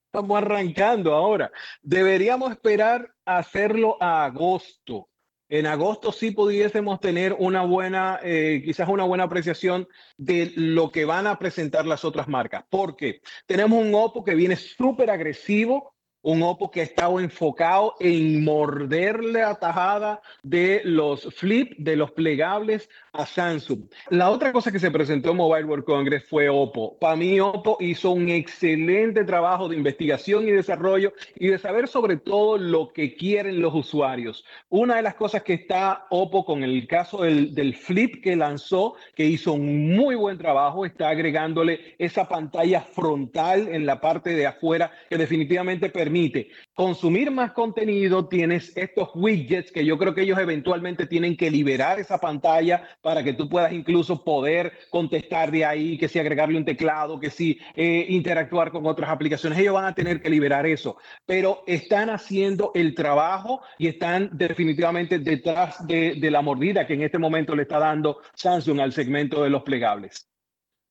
Estamos 0.05 0.37
arrancando 0.37 1.13
ahora. 1.13 1.51
Deberíamos 1.81 2.51
esperar 2.51 3.13
a 3.25 3.39
hacerlo 3.39 3.97
a 3.99 4.25
agosto. 4.25 5.09
En 5.49 5.65
agosto 5.65 6.11
sí 6.11 6.31
pudiésemos 6.31 6.99
tener 6.99 7.35
una 7.39 7.63
buena, 7.63 8.19
eh, 8.21 8.61
quizás 8.63 8.87
una 8.89 9.03
buena 9.03 9.23
apreciación 9.23 9.87
de 10.17 10.51
lo 10.55 10.91
que 10.91 11.05
van 11.05 11.25
a 11.25 11.39
presentar 11.39 11.87
las 11.87 12.05
otras 12.05 12.27
marcas. 12.27 12.63
Porque 12.69 13.21
tenemos 13.47 13.83
un 13.83 13.93
Oppo 13.95 14.23
que 14.23 14.35
viene 14.35 14.55
súper 14.55 15.09
agresivo, 15.09 15.95
un 16.21 16.43
Oppo 16.43 16.69
que 16.69 16.81
ha 16.81 16.83
estado 16.83 17.19
enfocado 17.19 17.95
en 17.99 18.43
morderle 18.43 19.41
a 19.41 19.55
tajada 19.55 20.21
de 20.43 20.81
los 20.83 21.23
flip, 21.33 21.73
de 21.77 21.95
los 21.95 22.11
plegables 22.11 22.87
a 23.13 23.25
Samsung. 23.25 23.89
La 24.09 24.29
otra 24.29 24.51
cosa 24.51 24.71
que 24.71 24.79
se 24.79 24.91
presentó 24.91 25.31
en 25.31 25.37
Mobile 25.37 25.65
World 25.65 25.85
Congress 25.85 26.23
fue 26.25 26.49
Oppo. 26.49 26.97
Para 26.99 27.15
mí, 27.15 27.39
Oppo 27.39 27.77
hizo 27.79 28.11
un 28.11 28.29
excelente 28.29 29.23
trabajo 29.23 29.67
de 29.67 29.75
investigación 29.75 30.47
y 30.47 30.51
desarrollo 30.51 31.13
y 31.35 31.47
de 31.47 31.57
saber 31.57 31.87
sobre 31.87 32.17
todo 32.17 32.57
lo 32.57 32.91
que 32.93 33.15
quieren 33.15 33.61
los 33.61 33.73
usuarios. 33.73 34.45
Una 34.69 34.97
de 34.97 35.01
las 35.01 35.15
cosas 35.15 35.43
que 35.43 35.53
está 35.53 36.05
Oppo 36.09 36.45
con 36.45 36.63
el 36.63 36.87
caso 36.87 37.23
del, 37.23 37.53
del 37.53 37.75
Flip 37.75 38.21
que 38.23 38.35
lanzó, 38.35 38.95
que 39.15 39.25
hizo 39.25 39.53
un 39.53 39.95
muy 39.95 40.15
buen 40.15 40.37
trabajo, 40.37 40.85
está 40.85 41.09
agregándole 41.09 41.95
esa 41.97 42.27
pantalla 42.27 42.81
frontal 42.81 43.67
en 43.67 43.85
la 43.85 43.99
parte 44.01 44.31
de 44.31 44.47
afuera 44.47 44.91
que 45.09 45.17
definitivamente 45.17 45.89
permite 45.89 46.49
consumir 46.79 47.29
más 47.29 47.51
contenido. 47.51 48.29
Tienes 48.29 48.71
estos 48.77 49.09
widgets 49.13 49.69
que 49.69 49.83
yo 49.83 49.97
creo 49.97 50.15
que 50.15 50.21
ellos 50.21 50.39
eventualmente 50.39 51.05
tienen 51.07 51.35
que 51.35 51.51
liberar 51.51 51.99
esa 51.99 52.19
pantalla 52.19 52.87
para 53.01 53.21
que 53.21 53.33
tú 53.33 53.49
puedas 53.49 53.73
incluso 53.73 54.23
poder 54.23 54.71
contestar 54.89 55.51
de 55.51 55.65
ahí, 55.65 55.97
que 55.97 56.07
si 56.07 56.19
agregarle 56.19 56.57
un 56.57 56.63
teclado, 56.63 57.19
que 57.19 57.31
si 57.31 57.59
eh, 57.75 58.05
interactuar 58.07 58.71
con 58.71 58.85
otras 58.85 59.09
aplicaciones. 59.09 59.59
Ellos 59.59 59.73
van 59.73 59.87
a 59.87 59.93
tener 59.93 60.21
que 60.21 60.29
liberar 60.29 60.65
eso, 60.65 60.95
pero 61.25 61.63
están 61.67 62.09
haciendo 62.11 62.71
el 62.73 62.95
trabajo 62.95 63.59
y 63.77 63.87
están 63.87 64.29
definitivamente 64.31 65.19
detrás 65.19 65.85
de, 65.85 66.15
de 66.15 66.31
la 66.31 66.41
mordida 66.41 66.87
que 66.87 66.93
en 66.93 67.01
este 67.01 67.17
momento 67.17 67.57
le 67.57 67.63
está 67.63 67.79
dando 67.79 68.19
Samsung 68.35 68.79
al 68.79 68.93
segmento 68.93 69.43
de 69.43 69.49
los 69.49 69.63
plegables. 69.63 70.29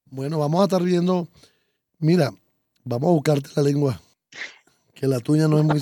Bueno, 0.05 0.38
vamos 0.38 0.61
a 0.61 0.64
estar 0.64 0.83
viendo, 0.83 1.29
mira, 1.98 2.31
vamos 2.85 3.09
a 3.09 3.12
buscarte 3.12 3.48
la 3.57 3.62
lengua, 3.62 3.98
que 4.98 5.06
la 5.06 5.20
tuya 5.20 5.46
no 5.46 5.58
es 5.58 5.64
muy, 5.64 5.80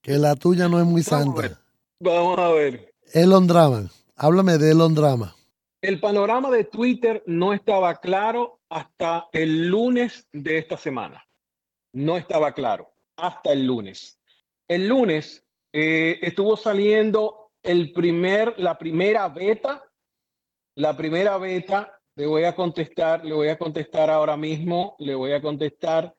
que 0.00 0.12
la 0.12 0.34
tuya 0.36 0.66
no 0.66 0.80
es 0.80 0.86
muy 0.86 1.02
santa. 1.02 1.60
Vamos 2.00 2.38
a 2.38 2.48
ver. 2.48 2.94
Elon 3.12 3.46
Drama. 3.46 3.90
Háblame 4.16 4.56
de 4.56 4.70
Elon 4.70 4.94
Drama. 4.94 5.36
El 5.82 6.00
panorama 6.00 6.50
de 6.50 6.64
Twitter 6.64 7.22
no 7.26 7.52
estaba 7.52 7.96
claro 7.96 8.60
hasta 8.70 9.28
el 9.32 9.68
lunes 9.68 10.26
de 10.32 10.58
esta 10.58 10.78
semana. 10.78 11.22
No 11.92 12.16
estaba 12.16 12.52
claro 12.52 12.94
hasta 13.16 13.52
el 13.52 13.66
lunes. 13.66 14.18
El 14.66 14.88
lunes 14.88 15.44
eh, 15.72 16.18
estuvo 16.22 16.56
saliendo 16.56 17.50
el 17.62 17.92
primer, 17.92 18.54
la 18.58 18.78
primera 18.78 19.28
beta, 19.28 19.84
la 20.76 20.96
primera 20.96 21.36
beta. 21.36 21.98
Le 22.14 22.26
voy 22.26 22.44
a 22.44 22.54
contestar, 22.54 23.24
le 23.24 23.34
voy 23.34 23.48
a 23.48 23.58
contestar 23.58 24.08
ahora 24.08 24.38
mismo, 24.38 24.96
le 24.98 25.14
voy 25.14 25.32
a 25.32 25.42
contestar 25.42 26.14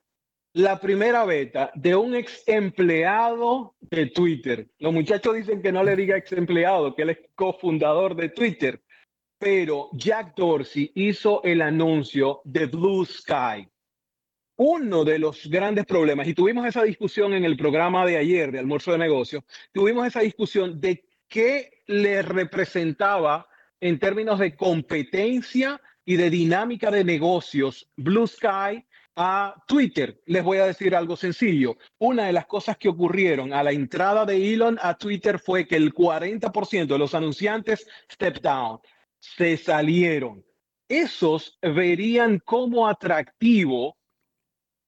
la 0.54 0.80
primera 0.80 1.26
beta 1.26 1.72
de 1.74 1.96
un 1.96 2.16
ex 2.16 2.44
empleado 2.48 3.76
de 3.82 4.06
Twitter. 4.08 4.68
Los 4.78 4.94
muchachos 4.94 5.36
dicen 5.36 5.62
que 5.62 5.72
no 5.72 5.84
le 5.84 5.96
diga 5.96 6.16
ex 6.16 6.32
empleado, 6.32 6.96
que 6.96 7.02
él 7.02 7.10
es 7.10 7.20
cofundador 7.34 8.16
de 8.16 8.30
Twitter, 8.30 8.82
pero 9.40 9.90
Jack 9.94 10.36
Dorsey 10.36 10.92
hizo 10.94 11.42
el 11.44 11.62
anuncio 11.62 12.42
de 12.44 12.68
Blue 12.68 13.04
Sky. 13.04 13.68
Uno 14.56 15.04
de 15.04 15.18
los 15.18 15.48
grandes 15.50 15.86
problemas, 15.88 16.28
y 16.28 16.36
tuvimos 16.36 16.68
esa 16.68 16.84
discusión 16.84 17.34
en 17.34 17.44
el 17.44 17.58
programa 17.58 18.06
de 18.06 18.18
ayer 18.18 18.52
de 18.52 18.60
almuerzo 18.60 18.92
de 18.92 19.00
negocios, 19.00 19.44
tuvimos 19.72 20.06
esa 20.06 20.20
discusión 20.20 20.80
de 20.80 21.04
qué 21.28 21.82
le 21.88 22.22
representaba 22.22 23.48
en 23.82 23.98
términos 23.98 24.38
de 24.38 24.56
competencia 24.56 25.82
y 26.06 26.16
de 26.16 26.30
dinámica 26.30 26.92
de 26.92 27.04
negocios 27.04 27.90
Blue 27.96 28.28
Sky 28.28 28.86
a 29.16 29.56
Twitter, 29.68 30.22
les 30.26 30.44
voy 30.44 30.58
a 30.58 30.66
decir 30.66 30.96
algo 30.96 31.16
sencillo. 31.16 31.78
Una 32.00 32.26
de 32.26 32.34
las 32.34 32.46
cosas 32.46 32.78
que 32.78 32.90
ocurrieron 32.90 33.54
a 33.54 33.64
la 33.64 33.72
entrada 33.72 34.26
de 34.26 34.54
Elon 34.54 34.80
a 34.82 34.98
Twitter 34.98 35.40
fue 35.40 35.68
que 35.68 35.76
el 35.76 35.94
40% 35.94 36.88
de 36.88 36.98
los 36.98 37.14
anunciantes 37.14 37.86
step 38.12 38.42
down, 38.42 38.80
se 39.20 39.58
salieron. 39.58 40.44
Esos 40.88 41.58
verían 41.62 42.40
como 42.40 42.88
atractivo, 42.88 43.98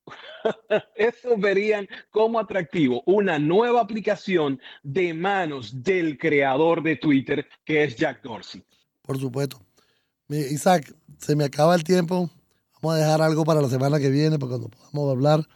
esos 0.95 1.39
verían 1.39 1.87
como 2.09 2.39
atractivo 2.39 3.01
una 3.05 3.39
nueva 3.39 3.81
aplicación 3.81 4.59
de 4.83 5.13
manos 5.13 5.83
del 5.83 6.17
creador 6.17 6.83
de 6.83 6.97
Twitter, 6.97 7.47
que 7.63 7.83
es 7.83 7.95
Jack 7.95 8.21
Dorsey. 8.21 8.63
Por 9.01 9.19
supuesto. 9.19 9.61
Isaac, 10.27 10.93
se 11.19 11.35
me 11.35 11.45
acaba 11.45 11.75
el 11.75 11.83
tiempo 11.83 12.29
a 12.83 12.97
dejar 12.97 13.21
algo 13.21 13.43
para 13.43 13.61
la 13.61 13.69
semana 13.69 13.99
que 13.99 14.09
viene, 14.09 14.39
para 14.39 14.51
cuando 14.51 14.69
podamos 14.69 15.11
hablar. 15.11 15.47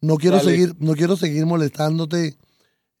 No 0.00 0.16
quiero, 0.16 0.40
seguir, 0.40 0.74
no 0.80 0.94
quiero 0.94 1.16
seguir 1.16 1.46
molestándote 1.46 2.34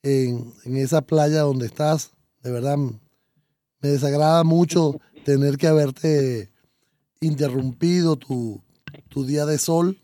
en, 0.02 0.52
en, 0.64 0.76
esa 0.76 1.02
playa 1.02 1.40
donde 1.40 1.66
estás. 1.66 2.12
De 2.42 2.52
verdad, 2.52 2.76
me 2.76 3.88
desagrada 3.88 4.44
mucho 4.44 5.00
tener 5.24 5.56
que 5.56 5.66
haberte 5.66 6.50
interrumpido 7.20 8.16
tu, 8.16 8.62
tu 9.08 9.24
día 9.24 9.46
de 9.46 9.58
sol. 9.58 9.98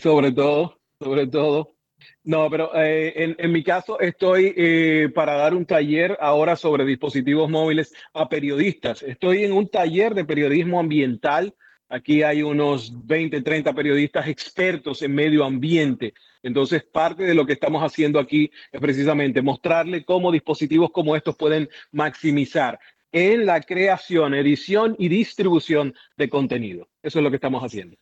Sobre 0.00 0.32
todo, 0.32 0.78
sobre 1.00 1.26
todo. 1.26 1.74
No, 2.22 2.48
pero 2.50 2.70
eh, 2.76 3.12
en, 3.16 3.36
en, 3.38 3.52
mi 3.52 3.64
caso 3.64 3.98
estoy 3.98 4.54
eh, 4.56 5.08
para 5.14 5.34
dar 5.34 5.54
un 5.54 5.66
taller 5.66 6.16
ahora 6.20 6.54
sobre 6.54 6.84
dispositivos 6.84 7.50
móviles 7.50 7.92
a 8.12 8.28
periodistas. 8.28 9.02
Estoy 9.02 9.44
en 9.44 9.52
un 9.52 9.68
taller 9.68 10.14
de 10.14 10.24
periodismo 10.24 10.78
ambiental 10.78 11.54
Aquí 11.88 12.22
hay 12.22 12.42
unos 12.42 12.92
20, 13.06 13.40
30 13.40 13.72
periodistas 13.72 14.28
expertos 14.28 15.00
en 15.02 15.14
medio 15.14 15.44
ambiente. 15.44 16.12
Entonces, 16.42 16.84
parte 16.84 17.22
de 17.24 17.34
lo 17.34 17.46
que 17.46 17.54
estamos 17.54 17.82
haciendo 17.82 18.18
aquí 18.18 18.50
es 18.70 18.80
precisamente 18.80 19.40
mostrarle 19.40 20.04
cómo 20.04 20.30
dispositivos 20.30 20.90
como 20.90 21.16
estos 21.16 21.36
pueden 21.36 21.68
maximizar 21.90 22.78
en 23.10 23.46
la 23.46 23.62
creación, 23.62 24.34
edición 24.34 24.96
y 24.98 25.08
distribución 25.08 25.94
de 26.18 26.28
contenido. 26.28 26.88
Eso 27.02 27.20
es 27.20 27.22
lo 27.22 27.30
que 27.30 27.36
estamos 27.36 27.62
haciendo. 27.62 27.96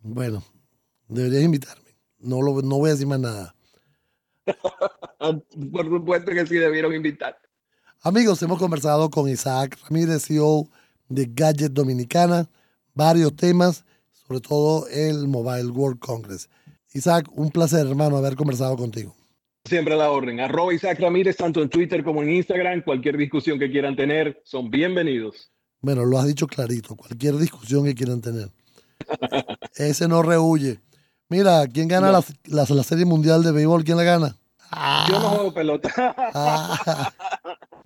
Bueno, 0.00 0.42
deberías 1.06 1.42
invitarme. 1.42 1.90
No, 2.18 2.40
lo, 2.40 2.62
no 2.62 2.78
voy 2.78 2.88
a 2.88 2.92
decir 2.94 3.06
más 3.06 3.20
nada. 3.20 3.54
Por 5.72 5.84
supuesto 5.84 6.30
que 6.30 6.46
sí 6.46 6.54
debieron 6.54 6.94
invitar. 6.94 7.38
Amigos, 8.00 8.42
hemos 8.42 8.58
conversado 8.58 9.10
con 9.10 9.28
Isaac 9.28 9.76
Ramírez, 9.82 10.26
CEO 10.26 10.68
de 11.08 11.28
Gadget 11.28 11.72
Dominicana 11.72 12.48
varios 12.96 13.36
temas, 13.36 13.84
sobre 14.26 14.40
todo 14.40 14.88
el 14.88 15.28
Mobile 15.28 15.70
World 15.70 16.00
Congress. 16.00 16.48
Isaac, 16.92 17.28
un 17.32 17.50
placer, 17.50 17.86
hermano, 17.86 18.16
haber 18.16 18.34
conversado 18.34 18.76
contigo. 18.76 19.14
Siempre 19.64 19.94
a 19.94 19.98
la 19.98 20.10
orden. 20.10 20.40
Arroba 20.40 20.72
Isaac 20.72 20.98
Ramírez, 20.98 21.36
tanto 21.36 21.62
en 21.62 21.68
Twitter 21.68 22.02
como 22.02 22.22
en 22.22 22.32
Instagram. 22.32 22.82
Cualquier 22.82 23.16
discusión 23.16 23.58
que 23.58 23.70
quieran 23.70 23.94
tener, 23.94 24.40
son 24.44 24.70
bienvenidos. 24.70 25.52
Bueno, 25.80 26.04
lo 26.04 26.18
has 26.18 26.26
dicho 26.26 26.46
clarito. 26.46 26.96
Cualquier 26.96 27.36
discusión 27.36 27.84
que 27.84 27.94
quieran 27.94 28.20
tener. 28.20 28.48
Ese 29.76 30.08
no 30.08 30.22
rehuye. 30.22 30.80
Mira, 31.28 31.66
¿quién 31.66 31.88
gana 31.88 32.12
la, 32.12 32.24
la, 32.44 32.82
serie 32.84 33.04
mundial 33.04 33.42
de 33.42 33.52
béisbol? 33.52 33.84
¿Quién 33.84 33.96
la 33.96 34.04
gana? 34.04 34.36
Yo 35.08 35.18
no 35.18 35.28
juego 35.30 35.54
pelota. 35.54 36.14
Ah. 36.34 37.12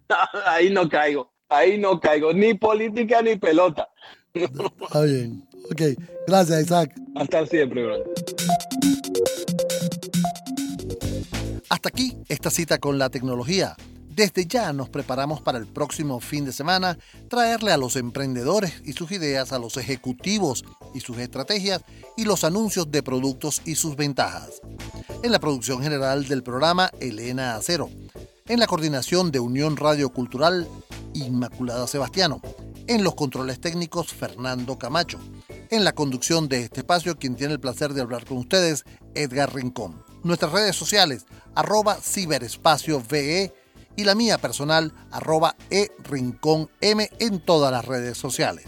Ahí 0.46 0.70
no 0.70 0.88
caigo. 0.88 1.32
Ahí 1.48 1.78
no 1.78 1.98
caigo. 1.98 2.32
Ni 2.32 2.54
política 2.54 3.22
ni 3.22 3.36
pelota. 3.36 3.88
Está 4.34 5.02
bien. 5.02 5.44
Ok, 5.70 5.82
gracias 6.26 6.62
Isaac. 6.62 6.94
Hasta 7.16 7.46
siempre, 7.46 7.84
bro. 7.84 8.04
Hasta 11.68 11.88
aquí 11.88 12.16
esta 12.28 12.50
cita 12.50 12.78
con 12.78 12.98
la 12.98 13.10
tecnología. 13.10 13.76
Desde 14.08 14.44
ya 14.44 14.72
nos 14.72 14.88
preparamos 14.88 15.40
para 15.40 15.56
el 15.56 15.66
próximo 15.66 16.20
fin 16.20 16.44
de 16.44 16.52
semana 16.52 16.98
traerle 17.28 17.72
a 17.72 17.76
los 17.76 17.96
emprendedores 17.96 18.82
y 18.84 18.92
sus 18.92 19.12
ideas, 19.12 19.52
a 19.52 19.58
los 19.58 19.76
ejecutivos 19.76 20.64
y 20.94 21.00
sus 21.00 21.16
estrategias 21.18 21.82
y 22.16 22.24
los 22.24 22.42
anuncios 22.44 22.90
de 22.90 23.02
productos 23.02 23.62
y 23.64 23.76
sus 23.76 23.96
ventajas. 23.96 24.60
En 25.22 25.32
la 25.32 25.38
producción 25.38 25.80
general 25.80 26.26
del 26.26 26.42
programa, 26.42 26.90
Elena 27.00 27.54
Acero. 27.54 27.88
En 28.48 28.58
la 28.58 28.66
coordinación 28.66 29.30
de 29.30 29.38
Unión 29.38 29.76
Radio 29.76 30.10
Cultural, 30.10 30.66
Inmaculada 31.14 31.86
Sebastiano. 31.86 32.42
En 32.90 33.04
los 33.04 33.14
controles 33.14 33.60
técnicos, 33.60 34.12
Fernando 34.12 34.76
Camacho. 34.76 35.20
En 35.70 35.84
la 35.84 35.92
conducción 35.92 36.48
de 36.48 36.64
este 36.64 36.80
espacio, 36.80 37.16
quien 37.16 37.36
tiene 37.36 37.52
el 37.52 37.60
placer 37.60 37.94
de 37.94 38.00
hablar 38.00 38.24
con 38.24 38.38
ustedes, 38.38 38.82
Edgar 39.14 39.54
Rincón. 39.54 40.02
Nuestras 40.24 40.50
redes 40.50 40.74
sociales, 40.74 41.24
arroba 41.54 41.94
ciberespacio 42.02 43.00
VE 43.08 43.54
y 43.94 44.02
la 44.02 44.16
mía 44.16 44.38
personal, 44.38 44.92
arroba 45.12 45.54
e 45.70 45.92
rincón 46.02 46.68
M 46.80 47.08
en 47.20 47.38
todas 47.38 47.70
las 47.70 47.84
redes 47.84 48.18
sociales. 48.18 48.64